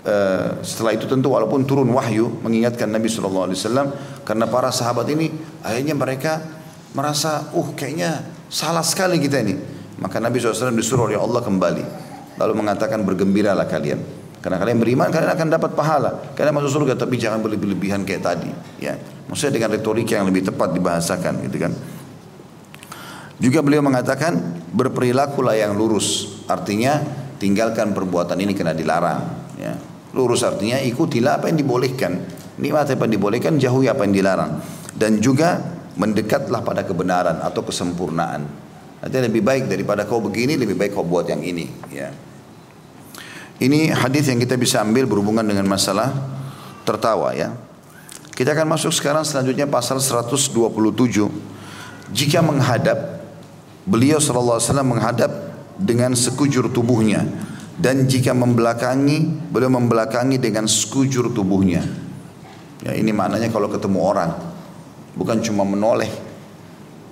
[0.05, 3.49] uh, setelah itu tentu walaupun turun wahyu mengingatkan Nabi SAW
[4.22, 5.32] karena para sahabat ini
[5.64, 6.45] akhirnya mereka
[6.93, 8.20] merasa, uh kayaknya
[8.53, 9.57] salah sekali kita ini.
[10.01, 11.84] Maka Nabi SAW disuruh oleh Allah kembali.
[12.41, 14.20] Lalu mengatakan bergembiralah kalian.
[14.41, 16.32] Karena kalian beriman, kalian akan dapat pahala.
[16.32, 18.49] Kalian masuk surga, tapi jangan berlebihan kayak tadi.
[18.80, 18.97] Ya,
[19.28, 21.72] maksudnya dengan retorika yang lebih tepat dibahasakan, gitu kan.
[23.41, 24.36] Juga beliau mengatakan
[24.72, 26.41] berperilakulah yang lurus.
[26.49, 27.01] Artinya
[27.41, 29.20] tinggalkan perbuatan ini kena dilarang.
[29.57, 29.76] Ya.
[30.12, 32.20] Lurus artinya ikutilah apa yang dibolehkan.
[32.61, 34.61] Nikmat apa yang dibolehkan, jauhi apa yang dilarang.
[34.93, 35.57] Dan juga
[35.97, 38.45] mendekatlah pada kebenaran atau kesempurnaan.
[39.01, 41.64] Artinya lebih baik daripada kau begini, lebih baik kau buat yang ini.
[41.88, 42.12] Ya.
[43.61, 46.11] Ini hadis yang kita bisa ambil berhubungan dengan masalah
[46.88, 47.52] tertawa ya.
[48.32, 50.56] Kita akan masuk sekarang selanjutnya pasal 127.
[52.11, 53.20] Jika menghadap
[53.90, 55.32] Beliau SAW menghadap
[55.80, 57.24] dengan sekujur tubuhnya
[57.80, 61.80] dan jika membelakangi beliau membelakangi dengan sekujur tubuhnya.
[62.84, 64.30] Ya ini maknanya kalau ketemu orang
[65.16, 66.06] bukan cuma menoleh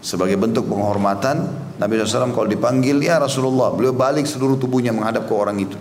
[0.05, 5.35] sebagai bentuk penghormatan Nabi SAW kalau dipanggil ya Rasulullah beliau balik seluruh tubuhnya menghadap ke
[5.35, 5.77] orang itu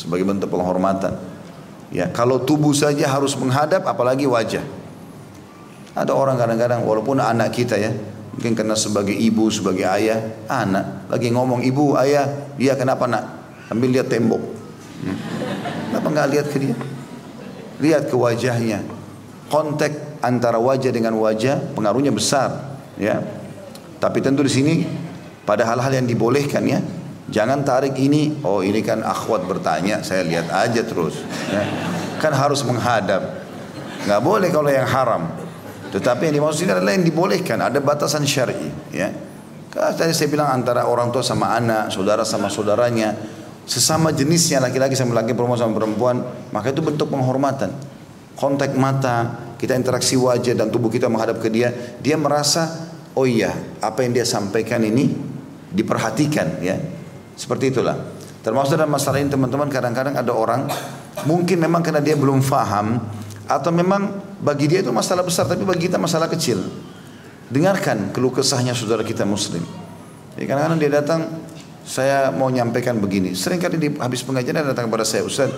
[0.00, 1.20] sebagai bentuk penghormatan.
[1.92, 4.64] Ya kalau tubuh saja harus menghadap apalagi wajah.
[5.92, 7.92] Ada orang kadang-kadang walaupun anak kita ya
[8.30, 12.24] Mungkin karena sebagai ibu, sebagai ayah, anak lagi ngomong ibu, ayah,
[12.54, 13.24] dia kenapa nak?
[13.68, 14.40] Ambil lihat tembok.
[15.02, 15.16] Hmm.
[15.90, 16.76] Kenapa nggak lihat ke dia?
[17.82, 18.86] Lihat ke wajahnya.
[19.50, 23.18] Kontak antara wajah dengan wajah pengaruhnya besar, ya.
[23.98, 24.74] Tapi tentu di sini
[25.42, 26.80] pada hal-hal yang dibolehkan ya.
[27.30, 31.22] Jangan tarik ini, oh ini kan akhwat bertanya, saya lihat aja terus.
[31.46, 31.62] Ya.
[32.18, 33.46] Kan harus menghadap.
[34.02, 35.30] Nggak boleh kalau yang haram.
[35.94, 39.10] Tetapi yang dimaksud adalah yang dibolehkan, ada batasan syar'i, ya.
[39.70, 43.14] Kalau tadi saya bilang antara orang tua sama anak, saudara sama saudaranya,
[43.66, 46.16] sesama jenisnya laki-laki sama laki perempuan sama perempuan,
[46.50, 47.70] maka itu bentuk penghormatan.
[48.34, 51.70] Kontak mata, kita interaksi wajah dan tubuh kita menghadap ke dia,
[52.02, 55.14] dia merasa oh iya, apa yang dia sampaikan ini
[55.70, 56.99] diperhatikan ya.
[57.40, 57.96] Seperti itulah.
[58.44, 60.68] Termasuk dalam masalah ini teman-teman kadang-kadang ada orang
[61.24, 63.00] mungkin memang karena dia belum faham
[63.48, 64.12] atau memang
[64.44, 66.60] bagi dia itu masalah besar tapi bagi kita masalah kecil.
[67.48, 69.64] Dengarkan keluh kesahnya saudara kita muslim.
[70.36, 71.20] Jadi kadang-kadang dia datang,
[71.82, 73.34] saya mau nyampaikan begini.
[73.34, 75.50] Seringkali di habis pengajian dia datang kepada saya, Ustaz,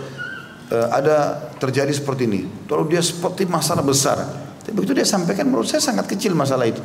[0.72, 2.48] uh, ada terjadi seperti ini.
[2.70, 4.16] Lalu dia seperti masalah besar.
[4.64, 6.80] Tapi begitu dia sampaikan menurut saya sangat kecil masalah itu.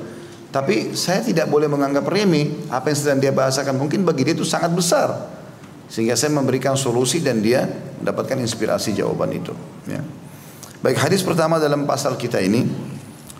[0.47, 3.75] Tapi saya tidak boleh menganggap remeh apa yang sedang dia bahasakan.
[3.75, 5.11] Mungkin bagi dia itu sangat besar.
[5.87, 7.67] Sehingga saya memberikan solusi dan dia
[7.99, 9.51] mendapatkan inspirasi jawaban itu.
[9.87, 10.03] Ya.
[10.83, 12.63] Baik hadis pertama dalam pasal kita ini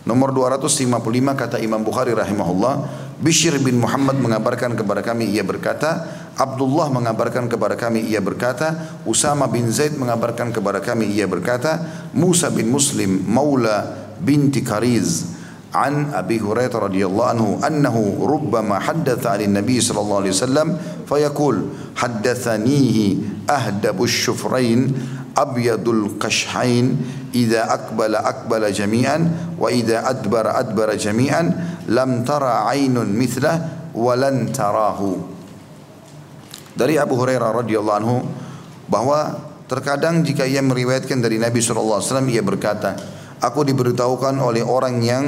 [0.08, 0.97] nomor 255
[1.38, 7.78] kata Imam Bukhari rahimahullah Bishr bin Muhammad mengabarkan kepada kami ia berkata Abdullah mengabarkan kepada
[7.78, 11.82] kami ia berkata Usama bin Zaid mengabarkan kepada kami ia berkata
[12.16, 15.36] Musa bin Muslim maula binti Kariz
[15.78, 20.67] an Abi Hurairah radhiyallahu anhu annahu rubbama haddatha 'ala Nabi sallallahu alaihi wasallam
[21.05, 21.57] fayaqul
[21.93, 23.05] haddathanihi
[23.45, 24.89] ahdabu syufrain
[25.38, 26.97] abyadul qashhain
[27.30, 31.53] idza akbala akbala jami'an wa idza adbara adbara jami'an
[31.86, 35.21] lam tara 'ainun mithlah wa lan tarahu
[36.78, 38.17] dari Abu Hurairah radhiyallahu anhu
[38.89, 39.34] bahwa
[39.65, 42.97] terkadang jika ia meriwayatkan dari Nabi sallallahu alaihi wasallam ia berkata
[43.41, 45.25] aku diberitahukan oleh orang yang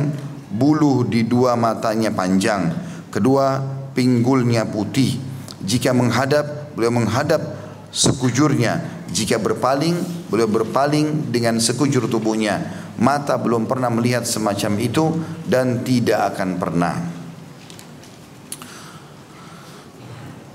[0.50, 2.74] bulu di dua matanya panjang
[3.14, 3.62] kedua
[3.94, 5.18] pinggulnya putih
[5.62, 7.42] jika menghadap beliau menghadap
[7.90, 12.62] sekujurnya jika berpaling, beliau berpaling dengan sekujur tubuhnya.
[13.00, 15.06] Mata belum pernah melihat semacam itu
[15.48, 16.96] dan tidak akan pernah.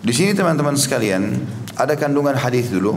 [0.05, 1.41] Di sini teman-teman sekalian,
[1.75, 2.95] ada kandungan hadis dulu.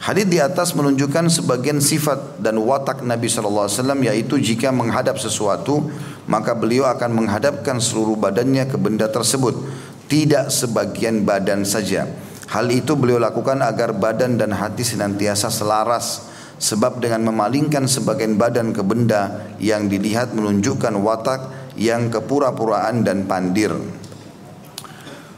[0.00, 3.68] Hadis di atas menunjukkan sebagian sifat dan watak Nabi SAW
[4.00, 5.92] yaitu jika menghadap sesuatu
[6.30, 9.58] maka beliau akan menghadapkan seluruh badannya ke benda tersebut
[10.06, 12.06] tidak sebagian badan saja
[12.50, 16.26] Hal itu beliau lakukan agar badan dan hati senantiasa selaras
[16.58, 21.46] sebab dengan memalingkan sebagian badan ke benda yang dilihat menunjukkan watak
[21.78, 23.70] yang kepura-puraan dan pandir.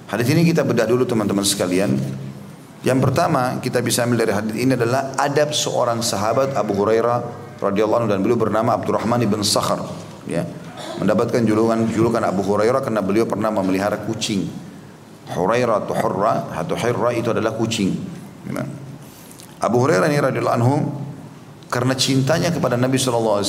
[0.09, 2.01] Hadis ini kita bedah dulu teman-teman sekalian.
[2.80, 7.20] Yang pertama kita bisa ambil dari hadis ini adalah adab seorang sahabat Abu Hurairah
[7.61, 9.84] radhiyallahu anhu dan beliau bernama Abdurrahman ibn Sakhar
[10.27, 10.47] ya.
[10.99, 14.49] Mendapatkan julukan julukan Abu Hurairah karena beliau pernah memelihara kucing.
[15.33, 17.95] Hurairah atau Hurra atau Hirra itu adalah kucing.
[19.62, 20.77] Abu Hurairah ini radhiyallahu anhu
[21.70, 23.47] karena cintanya kepada Nabi SAW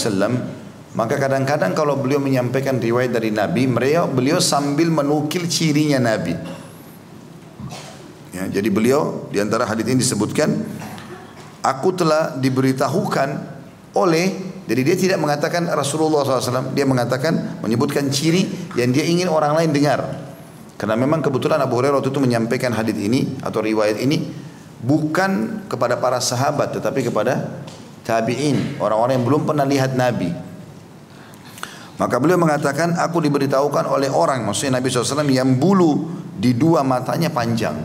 [0.93, 6.37] maka kadang-kadang kalau beliau menyampaikan riwayat dari Nabi beliau, beliau sambil menukil cirinya Nabi.
[8.29, 10.53] Ya, jadi beliau di antara hadis ini disebutkan
[11.65, 13.29] aku telah diberitahukan
[13.97, 18.47] oleh jadi dia tidak mengatakan Rasulullah SAW dia mengatakan menyebutkan ciri
[18.79, 20.03] yang dia ingin orang lain dengar
[20.79, 24.31] karena memang kebetulan Abu Hurairah waktu itu menyampaikan hadis ini atau riwayat ini
[24.83, 27.63] bukan kepada para sahabat tetapi kepada
[28.03, 30.29] tabi'in, orang-orang yang belum pernah lihat Nabi.
[31.97, 37.31] Maka beliau mengatakan, aku diberitahukan oleh orang, maksudnya Nabi SAW yang bulu di dua matanya
[37.31, 37.79] panjang.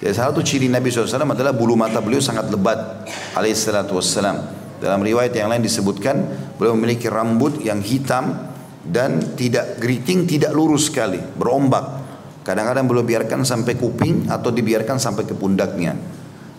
[0.00, 3.06] Jadi salah satu ciri Nabi SAW adalah bulu mata beliau sangat lebat
[3.38, 4.61] alaihissalatu wassalam.
[4.82, 6.26] Dalam riwayat yang lain disebutkan
[6.58, 8.50] beliau memiliki rambut yang hitam
[8.82, 12.02] dan tidak geriting, tidak lurus sekali, berombak.
[12.42, 15.94] Kadang-kadang beliau biarkan sampai kuping atau dibiarkan sampai ke pundaknya.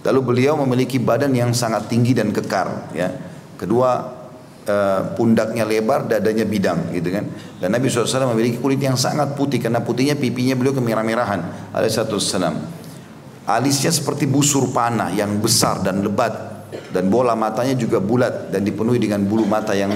[0.08, 3.12] Lalu beliau memiliki badan yang sangat tinggi dan kekar, ya.
[3.60, 3.92] Kedua
[4.64, 7.28] uh, pundaknya lebar, dadanya bidang, gitu kan.
[7.60, 11.76] Dan Nabi SAW memiliki kulit yang sangat putih karena putihnya pipinya beliau kemerah-merahan.
[11.76, 12.56] Alaihissalam.
[13.44, 16.53] Alisnya seperti busur panah yang besar dan lebat
[16.94, 19.94] dan bola matanya juga bulat dan dipenuhi dengan bulu mata yang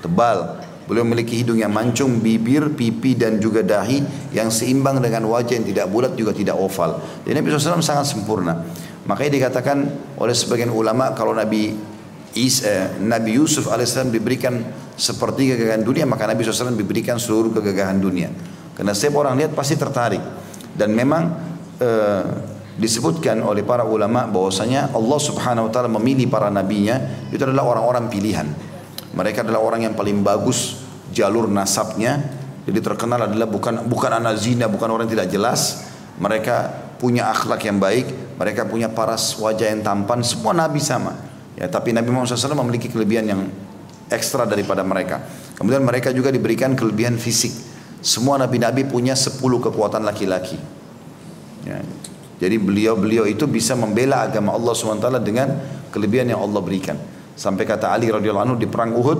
[0.00, 0.60] tebal.
[0.90, 4.02] Beliau memiliki hidung yang mancung, bibir, pipi dan juga dahi
[4.34, 6.98] yang seimbang dengan wajah yang tidak bulat juga tidak oval.
[7.22, 8.66] Jadi Nabi SAW sangat sempurna.
[9.06, 9.86] Makanya dikatakan
[10.18, 11.78] oleh sebagian ulama kalau Nabi
[12.34, 14.54] Isa, eh, Nabi Yusuf alaihissalam diberikan
[14.94, 18.30] seperti kegagahan dunia maka Nabi SAW diberikan seluruh kegagahan dunia.
[18.74, 20.22] Karena setiap orang lihat pasti tertarik
[20.74, 21.22] dan memang
[21.78, 22.24] eh,
[22.80, 28.08] disebutkan oleh para ulama bahwasanya Allah Subhanahu Wa Taala memilih para nabinya itu adalah orang-orang
[28.08, 28.48] pilihan.
[29.12, 30.80] Mereka adalah orang yang paling bagus
[31.12, 32.40] jalur nasabnya.
[32.64, 35.60] Jadi terkenal adalah bukan bukan anak zina, bukan orang yang tidak jelas.
[36.16, 36.56] Mereka
[36.96, 41.16] punya akhlak yang baik, mereka punya paras wajah yang tampan, semua nabi sama.
[41.60, 43.40] Ya, tapi Nabi Muhammad SAW memiliki kelebihan yang
[44.08, 45.20] ekstra daripada mereka.
[45.60, 47.52] Kemudian mereka juga diberikan kelebihan fisik.
[48.00, 50.56] Semua nabi-nabi punya 10 kekuatan laki-laki.
[51.68, 51.84] Ya.
[52.40, 55.60] Jadi beliau-beliau itu bisa membela agama Allah SWT dengan
[55.92, 56.96] kelebihan yang Allah berikan.
[57.36, 59.18] Sampai kata Ali radhiyallahu anhu di perang Uhud,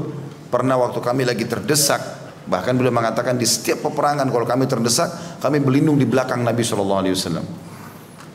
[0.48, 2.00] pernah waktu kami lagi terdesak,
[2.48, 7.44] bahkan beliau mengatakan di setiap peperangan kalau kami terdesak, kami berlindung di belakang Nabi SAW.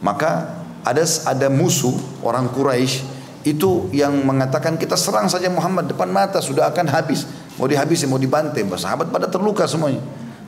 [0.05, 6.41] Maka ada ada musuh orang Quraisy itu yang mengatakan kita serang saja Muhammad depan mata
[6.41, 7.25] sudah akan habis
[7.57, 10.01] mau dihabisi mau dibantai sahabat pada terluka semuanya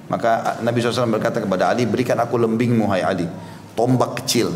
[0.10, 3.30] maka Nabi SAW berkata kepada Ali berikan aku lembingmu hai Ali
[3.78, 4.50] tombak kecil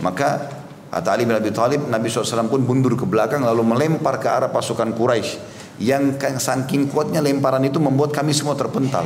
[0.00, 0.54] maka
[0.86, 4.48] kata Ali bin Abi Thalib Nabi SAW pun mundur ke belakang lalu melempar ke arah
[4.48, 9.04] pasukan Quraisy yang saking kuatnya lemparan itu membuat kami semua terpental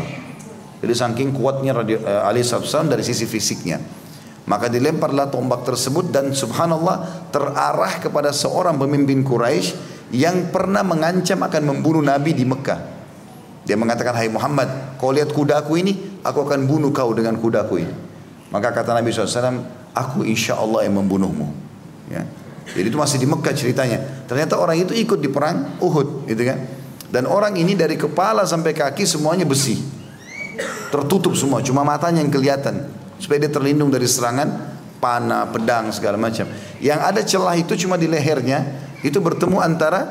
[0.85, 3.81] jadi saking kuatnya eh, Ali SAW dari sisi fisiknya
[4.51, 9.79] maka dilemparlah tombak tersebut dan subhanallah terarah kepada seorang pemimpin Quraisy
[10.11, 12.99] yang pernah mengancam akan membunuh Nabi di Mekah.
[13.63, 17.95] Dia mengatakan, Hai Muhammad, kau lihat kudaku ini, aku akan bunuh kau dengan kudaku ini.
[18.51, 19.63] Maka kata Nabi SAW,
[19.95, 21.47] aku insya Allah yang membunuhmu.
[22.11, 22.27] Ya.
[22.71, 23.99] Jadi itu masih di Mekah ceritanya.
[24.27, 26.59] Ternyata orang itu ikut di perang Uhud, gitu kan?
[27.11, 29.83] Dan orang ini dari kepala sampai kaki semuanya besi,
[30.95, 32.87] tertutup semua, cuma matanya yang kelihatan
[33.19, 36.47] supaya dia terlindung dari serangan panah, pedang segala macam.
[36.79, 38.63] Yang ada celah itu cuma di lehernya,
[39.03, 40.07] itu bertemu antara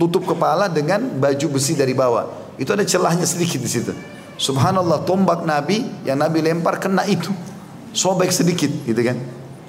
[0.00, 2.56] tutup kepala dengan baju besi dari bawah.
[2.56, 3.92] Itu ada celahnya sedikit di situ.
[4.36, 7.32] Subhanallah, tombak Nabi yang Nabi lempar kena itu.
[7.96, 9.16] Sobek sedikit gitu kan.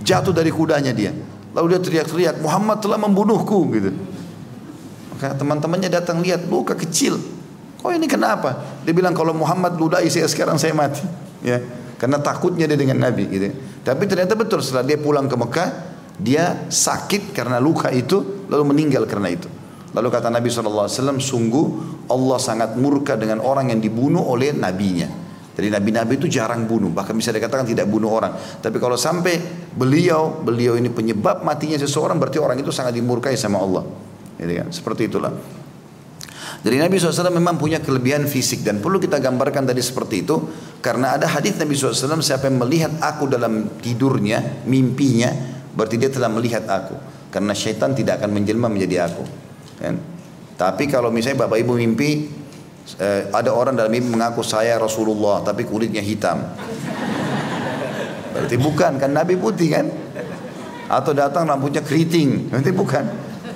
[0.03, 1.15] Jatuh dari kudanya dia.
[1.55, 3.91] Lalu dia teriak-teriak, Muhammad telah membunuhku gitu.
[5.15, 7.17] Maka teman-temannya datang lihat luka kecil.
[7.81, 8.83] Kok ini kenapa?
[8.83, 11.01] Dia bilang kalau Muhammad ludahi saya sekarang saya mati.
[11.41, 11.63] Ya.
[11.97, 13.49] Karena takutnya dia dengan Nabi gitu.
[13.81, 15.69] Tapi ternyata betul setelah dia pulang ke Mekah,
[16.21, 19.49] dia sakit karena luka itu lalu meninggal karena itu.
[19.95, 20.87] Lalu kata Nabi SAW,
[21.19, 21.65] sungguh
[22.11, 25.27] Allah sangat murka dengan orang yang dibunuh oleh nabinya.
[25.57, 28.37] Jadi nabi-nabi itu jarang bunuh, bahkan bisa dikatakan tidak bunuh orang.
[28.61, 29.41] Tapi kalau sampai
[29.73, 33.81] beliau, beliau ini penyebab matinya seseorang, berarti orang itu sangat dimurkai sama Allah.
[34.37, 34.67] Jadi kan?
[34.69, 35.33] Seperti itulah.
[36.61, 40.35] Jadi Nabi SAW memang punya kelebihan fisik dan perlu kita gambarkan tadi seperti itu
[40.81, 45.33] karena ada hadis Nabi SAW siapa yang melihat aku dalam tidurnya, mimpinya,
[45.73, 46.93] berarti dia telah melihat aku.
[47.33, 49.36] Karena syaitan tidak akan menjelma menjadi aku.
[49.77, 49.95] Kan?
[50.57, 52.25] Tapi kalau misalnya bapak ibu mimpi,
[52.97, 56.41] eh, ada orang dalam mimpi mengaku saya Rasulullah, tapi kulitnya hitam.
[58.33, 59.85] Berarti bukan, kan Nabi putih kan?
[60.87, 63.05] Atau datang rambutnya keriting, berarti bukan.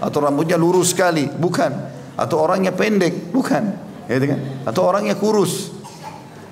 [0.02, 1.72] Atau rambutnya lurus sekali, bukan.
[2.18, 3.74] Atau orangnya pendek, bukan.
[4.06, 4.40] Gitu kan?
[4.66, 5.82] Atau orangnya kurus,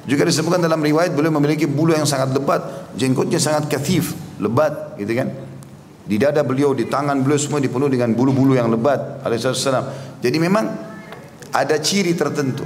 [0.09, 5.13] Juga disebutkan dalam riwayat beliau memiliki bulu yang sangat lebat, jenggotnya sangat kathif, lebat, gitu
[5.13, 5.29] kan.
[6.09, 9.21] Di dada beliau, di tangan beliau semua dipenuhi dengan bulu-bulu yang lebat.
[9.21, 10.17] Alaihissalam.
[10.25, 10.65] Jadi memang
[11.53, 12.65] ada ciri tertentu.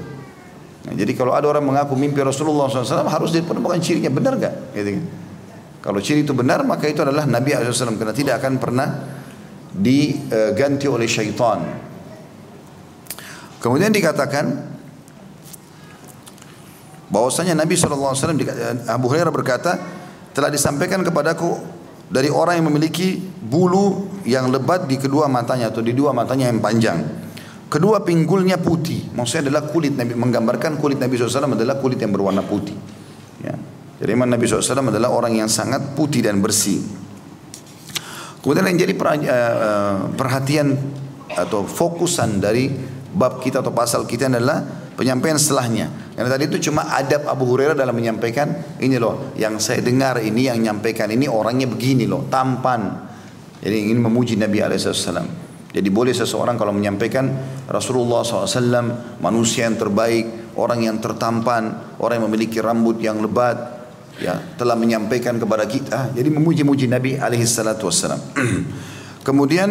[0.87, 4.71] Nah, jadi kalau ada orang mengaku mimpi Rasulullah SAW harus dipenemukan cirinya benar gak?
[4.71, 5.03] Gitu kan?
[5.83, 8.87] Kalau ciri itu benar maka itu adalah Nabi SAW karena tidak akan pernah
[9.75, 11.59] diganti oleh syaitan.
[13.59, 14.71] Kemudian dikatakan
[17.11, 18.15] bahwasanya Nabi SAW
[18.87, 19.75] Abu Hurairah berkata
[20.31, 21.82] telah disampaikan kepadaku
[22.13, 26.61] dari orang yang memiliki bulu yang lebat di kedua matanya atau di dua matanya yang
[26.61, 27.01] panjang.
[27.73, 32.45] Kedua pinggulnya putih, maksudnya adalah kulit Nabi menggambarkan kulit Nabi SAW adalah kulit yang berwarna
[32.45, 32.77] putih.
[33.41, 33.57] Ya.
[33.97, 36.85] Jadi memang Nabi SAW adalah orang yang sangat putih dan bersih.
[38.45, 40.77] Kemudian yang jadi eh, eh, perhatian
[41.33, 42.69] atau fokusan dari
[43.09, 44.61] bab kita atau pasal kita adalah
[44.93, 45.89] penyampaian setelahnya.
[46.13, 50.45] Karena tadi itu cuma adab Abu Hurairah dalam menyampaikan ini loh yang saya dengar ini
[50.45, 53.09] yang menyampaikan ini orangnya begini loh tampan.
[53.63, 55.43] Jadi ingin memuji Nabi Alaihissalam.
[55.73, 57.25] Jadi boleh seseorang kalau menyampaikan
[57.65, 63.57] Rasulullah SAW manusia yang terbaik, orang yang tertampan, orang yang memiliki rambut yang lebat,
[64.21, 66.13] ya telah menyampaikan kepada kita.
[66.13, 68.21] Jadi memuji-muji Nabi Alaihissalam.
[69.27, 69.69] Kemudian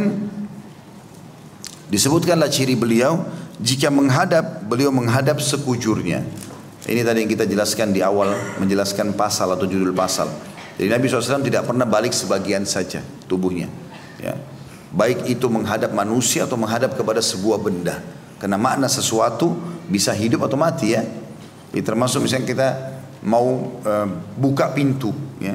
[1.86, 3.22] disebutkanlah ciri beliau
[3.63, 6.27] jika menghadap, beliau menghadap sekujurnya.
[6.83, 10.27] Ini tadi yang kita jelaskan di awal, menjelaskan pasal atau judul pasal.
[10.75, 13.71] Jadi Nabi SAW tidak pernah balik sebagian saja tubuhnya.
[14.19, 14.35] Ya.
[14.91, 18.03] Baik itu menghadap manusia atau menghadap kepada sebuah benda.
[18.43, 19.55] Karena makna sesuatu
[19.87, 21.07] bisa hidup atau mati ya.
[21.71, 22.69] Termasuk misalnya kita
[23.23, 23.93] mau e,
[24.35, 25.15] buka pintu.
[25.39, 25.55] Ya.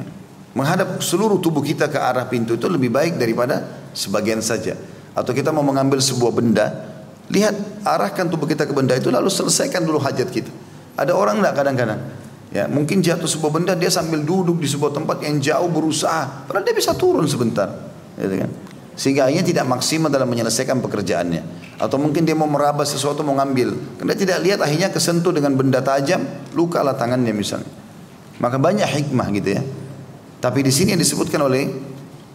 [0.55, 4.79] Menghadap seluruh tubuh kita ke arah pintu itu lebih baik daripada sebagian saja.
[5.11, 6.96] Atau kita mau mengambil sebuah benda,
[7.27, 10.51] Lihat, arahkan tubuh kita ke benda itu lalu selesaikan dulu hajat kita.
[10.95, 12.01] Ada orang enggak kadang-kadang?
[12.47, 16.63] Ya, mungkin jatuh sebuah benda dia sambil duduk di sebuah tempat yang jauh berusaha, padahal
[16.63, 17.67] dia bisa turun sebentar,
[18.15, 18.51] gitu kan?
[18.95, 21.43] Sehingga akhirnya tidak maksimal dalam menyelesaikan pekerjaannya.
[21.77, 25.83] Atau mungkin dia mau meraba sesuatu mau ngambil, karena tidak lihat akhirnya kesentuh dengan benda
[25.83, 26.23] tajam,
[26.55, 27.69] luka lah tangannya misalnya.
[28.39, 29.61] Maka banyak hikmah gitu ya.
[30.39, 31.67] Tapi di sini yang disebutkan oleh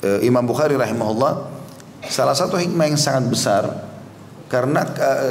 [0.04, 1.32] uh, Imam Bukhari rahimahullah,
[2.06, 3.62] salah satu hikmah yang sangat besar
[4.52, 4.84] karena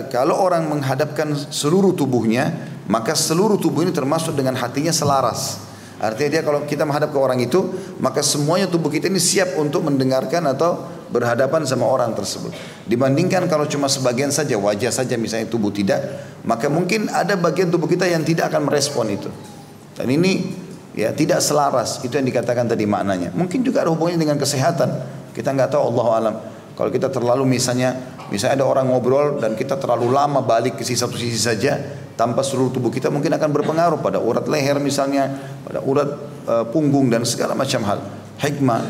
[0.10, 2.50] kalau orang menghadapkan seluruh tubuhnya,
[2.90, 5.62] maka seluruh tubuh ini termasuk dengan hatinya selaras.
[6.02, 7.70] Artinya dia kalau kita menghadap ke orang itu,
[8.02, 12.50] maka semuanya tubuh kita ini siap untuk mendengarkan atau berhadapan sama orang tersebut.
[12.90, 16.02] Dibandingkan kalau cuma sebagian saja, wajah saja misalnya tubuh tidak,
[16.42, 19.30] maka mungkin ada bagian tubuh kita yang tidak akan merespon itu.
[19.94, 20.58] Dan ini
[20.98, 23.30] ya tidak selaras, itu yang dikatakan tadi maknanya.
[23.38, 24.90] Mungkin juga ada hubungannya dengan kesehatan.
[25.38, 26.36] Kita nggak tahu Allah alam.
[26.74, 27.94] Kalau kita terlalu misalnya,
[28.32, 31.78] misalnya ada orang ngobrol dan kita terlalu lama balik ke sisi satu sisi saja,
[32.16, 35.28] tanpa seluruh tubuh kita mungkin akan berpengaruh pada urat leher misalnya,
[35.68, 36.10] pada urat
[36.48, 38.00] uh, punggung dan segala macam hal.
[38.40, 38.82] Hikmah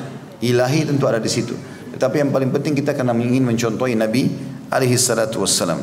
[0.45, 1.57] ilahi tentu ada di situ.
[1.97, 4.31] Tetapi yang paling penting kita karena ingin mencontohi Nabi
[4.71, 5.81] alaihi salatu wassalam.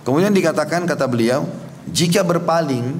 [0.00, 1.44] Kemudian dikatakan kata beliau,
[1.86, 2.96] jika berpaling,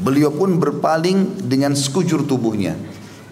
[0.00, 2.74] beliau pun berpaling dengan sekujur tubuhnya.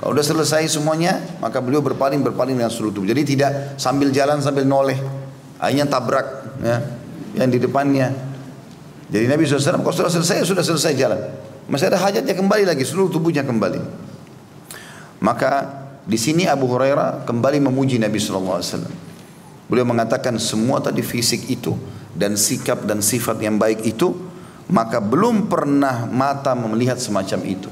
[0.01, 3.09] Kalau sudah selesai semuanya, maka beliau berpaling berpaling dengan seluruh tubuh.
[3.13, 4.97] Jadi tidak sambil jalan sambil noleh,
[5.61, 6.81] akhirnya tabrak ya,
[7.37, 8.09] yang di depannya.
[9.13, 11.21] Jadi Nabi SAW kalau sudah selesai sudah selesai jalan.
[11.69, 13.79] Masih ada hajatnya kembali lagi seluruh tubuhnya kembali.
[15.21, 15.69] Maka
[16.09, 18.89] di sini Abu Hurairah kembali memuji Nabi SAW.
[19.69, 21.77] Beliau mengatakan semua tadi fisik itu
[22.17, 24.17] dan sikap dan sifat yang baik itu
[24.71, 27.71] maka belum pernah mata melihat semacam itu.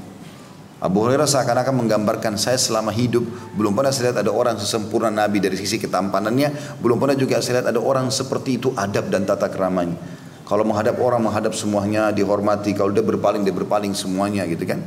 [0.79, 3.27] Abu Hurairah seakan-akan menggambarkan saya selama hidup
[3.59, 7.59] belum pernah saya lihat ada orang sesempurna Nabi dari sisi ketampanannya, belum pernah juga saya
[7.59, 9.99] lihat ada orang seperti itu adab dan tata keramanya.
[10.47, 14.79] Kalau menghadap orang menghadap semuanya dihormati, kalau dia berpaling dia berpaling semuanya gitu kan.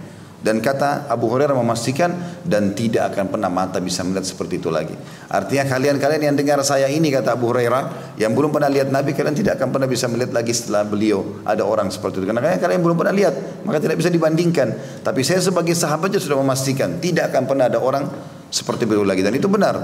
[0.43, 2.11] Dan kata Abu Hurairah memastikan
[2.43, 4.91] dan tidak akan pernah mata bisa melihat seperti itu lagi.
[5.31, 9.39] Artinya kalian-kalian yang dengar saya ini kata Abu Hurairah yang belum pernah lihat Nabi kalian
[9.39, 12.27] tidak akan pernah bisa melihat lagi setelah beliau ada orang seperti itu.
[12.27, 14.75] Karena kalian belum pernah lihat maka tidak bisa dibandingkan.
[15.07, 18.11] Tapi saya sebagai sahabatnya sudah memastikan tidak akan pernah ada orang
[18.51, 19.79] seperti beliau lagi dan itu benar.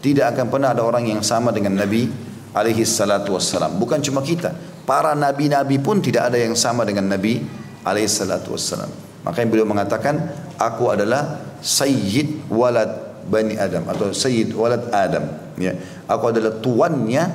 [0.00, 2.08] Tidak akan pernah ada orang yang sama dengan Nabi
[2.56, 3.76] alaihi salatu wassalam.
[3.76, 4.56] Bukan cuma kita,
[4.88, 7.44] para nabi-nabi pun tidak ada yang sama dengan Nabi
[7.84, 9.07] alaihi salatu wassalam.
[9.28, 12.88] Maka yang beliau mengatakan, aku adalah sayyid walad
[13.28, 15.52] bani Adam atau sayyid walad Adam.
[15.60, 15.76] Ya,
[16.08, 17.28] aku adalah tuannya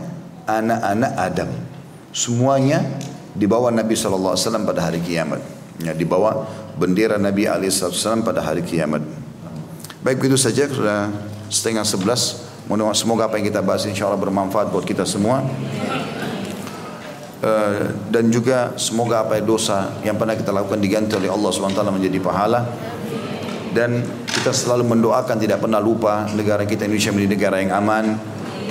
[0.49, 1.53] anak-anak Adam.
[2.09, 2.81] Semuanya
[3.37, 4.33] di bawah Nabi SAW
[4.65, 5.37] pada hari kiamat.
[5.85, 5.93] Ya,
[6.73, 9.05] bendera Nabi SAW pada hari kiamat.
[10.01, 11.13] Baik begitu saja sudah
[11.53, 12.41] setengah sebelas.
[12.97, 15.45] Semoga apa yang kita bahas insya Allah bermanfaat buat kita semua.
[17.43, 22.15] Eh, dan juga semoga apa dosa yang pernah kita lakukan diganti oleh Allah SWT menjadi
[22.23, 22.63] pahala.
[23.75, 23.99] Dan
[24.31, 28.05] kita selalu mendoakan tidak pernah lupa negara kita Indonesia menjadi negara yang aman,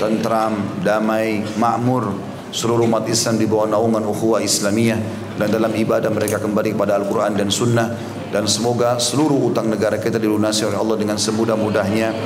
[0.00, 2.16] tentram, damai, makmur,
[2.48, 5.00] seluruh umat Islam di bawah naungan ukhuwah Islamiyah.
[5.36, 7.92] Dan dalam ibadah mereka kembali kepada Al-Quran dan Sunnah
[8.32, 12.16] dan semoga seluruh utang negara kita dilunasi oleh Allah dengan semudah-mudahnya.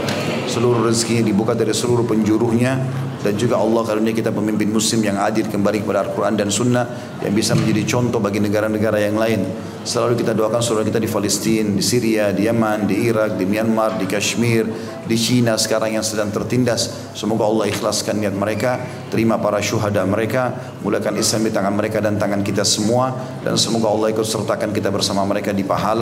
[0.46, 3.02] Seluruh rezeki dibuka dari seluruh penjuruhnya.
[3.26, 6.86] Dan juga Allah karunia kita pemimpin muslim yang adil kembali kepada Al-Quran dan Sunnah
[7.26, 9.42] yang bisa menjadi contoh bagi negara-negara yang lain.
[9.82, 13.98] Selalu kita doakan saudara kita di Palestina, di Syria, di Yaman, di Irak, di Myanmar,
[13.98, 14.70] di Kashmir,
[15.07, 17.11] di China sekarang yang sedang tertindas.
[17.18, 18.78] Semoga Allah ikhlaskan niat mereka
[19.11, 23.11] terima para syuhada mereka mulakan Islam di tangan mereka dan tangan kita semua.
[23.42, 25.95] Dan semoga Allah ikut sertakan kita bersama mereka di pahala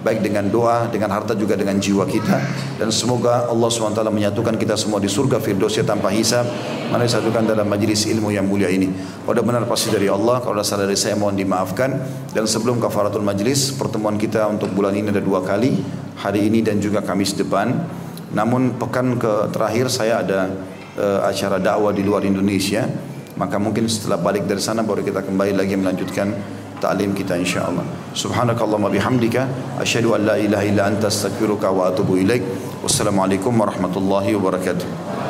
[0.00, 2.38] baik dengan doa, dengan harta juga dengan jiwa kita
[2.80, 6.48] dan semoga Allah SWT menyatukan kita semua di surga Firdausya tanpa hisab
[6.90, 8.90] Mari satukan dalam majlis ilmu yang mulia ini.
[9.22, 12.02] Kalau benar pasti dari Allah, kalau salah dari saya mohon dimaafkan.
[12.34, 15.78] Dan sebelum kafaratul majlis, pertemuan kita untuk bulan ini ada dua kali,
[16.18, 17.78] hari ini dan juga Kamis depan.
[18.34, 20.50] Namun pekan ke terakhir saya ada
[20.98, 22.90] uh, acara dakwah di luar Indonesia.
[23.38, 26.34] Maka mungkin setelah balik dari sana baru kita kembali lagi melanjutkan
[26.80, 27.84] ta'lim kita insyaallah.
[28.16, 29.46] Subhanakallahumma bihamdika
[29.78, 32.42] asyhadu an la ilaha illa anta astaghfiruka wa atubu ilaik.
[32.80, 35.29] Wassalamualaikum warahmatullahi wabarakatuh.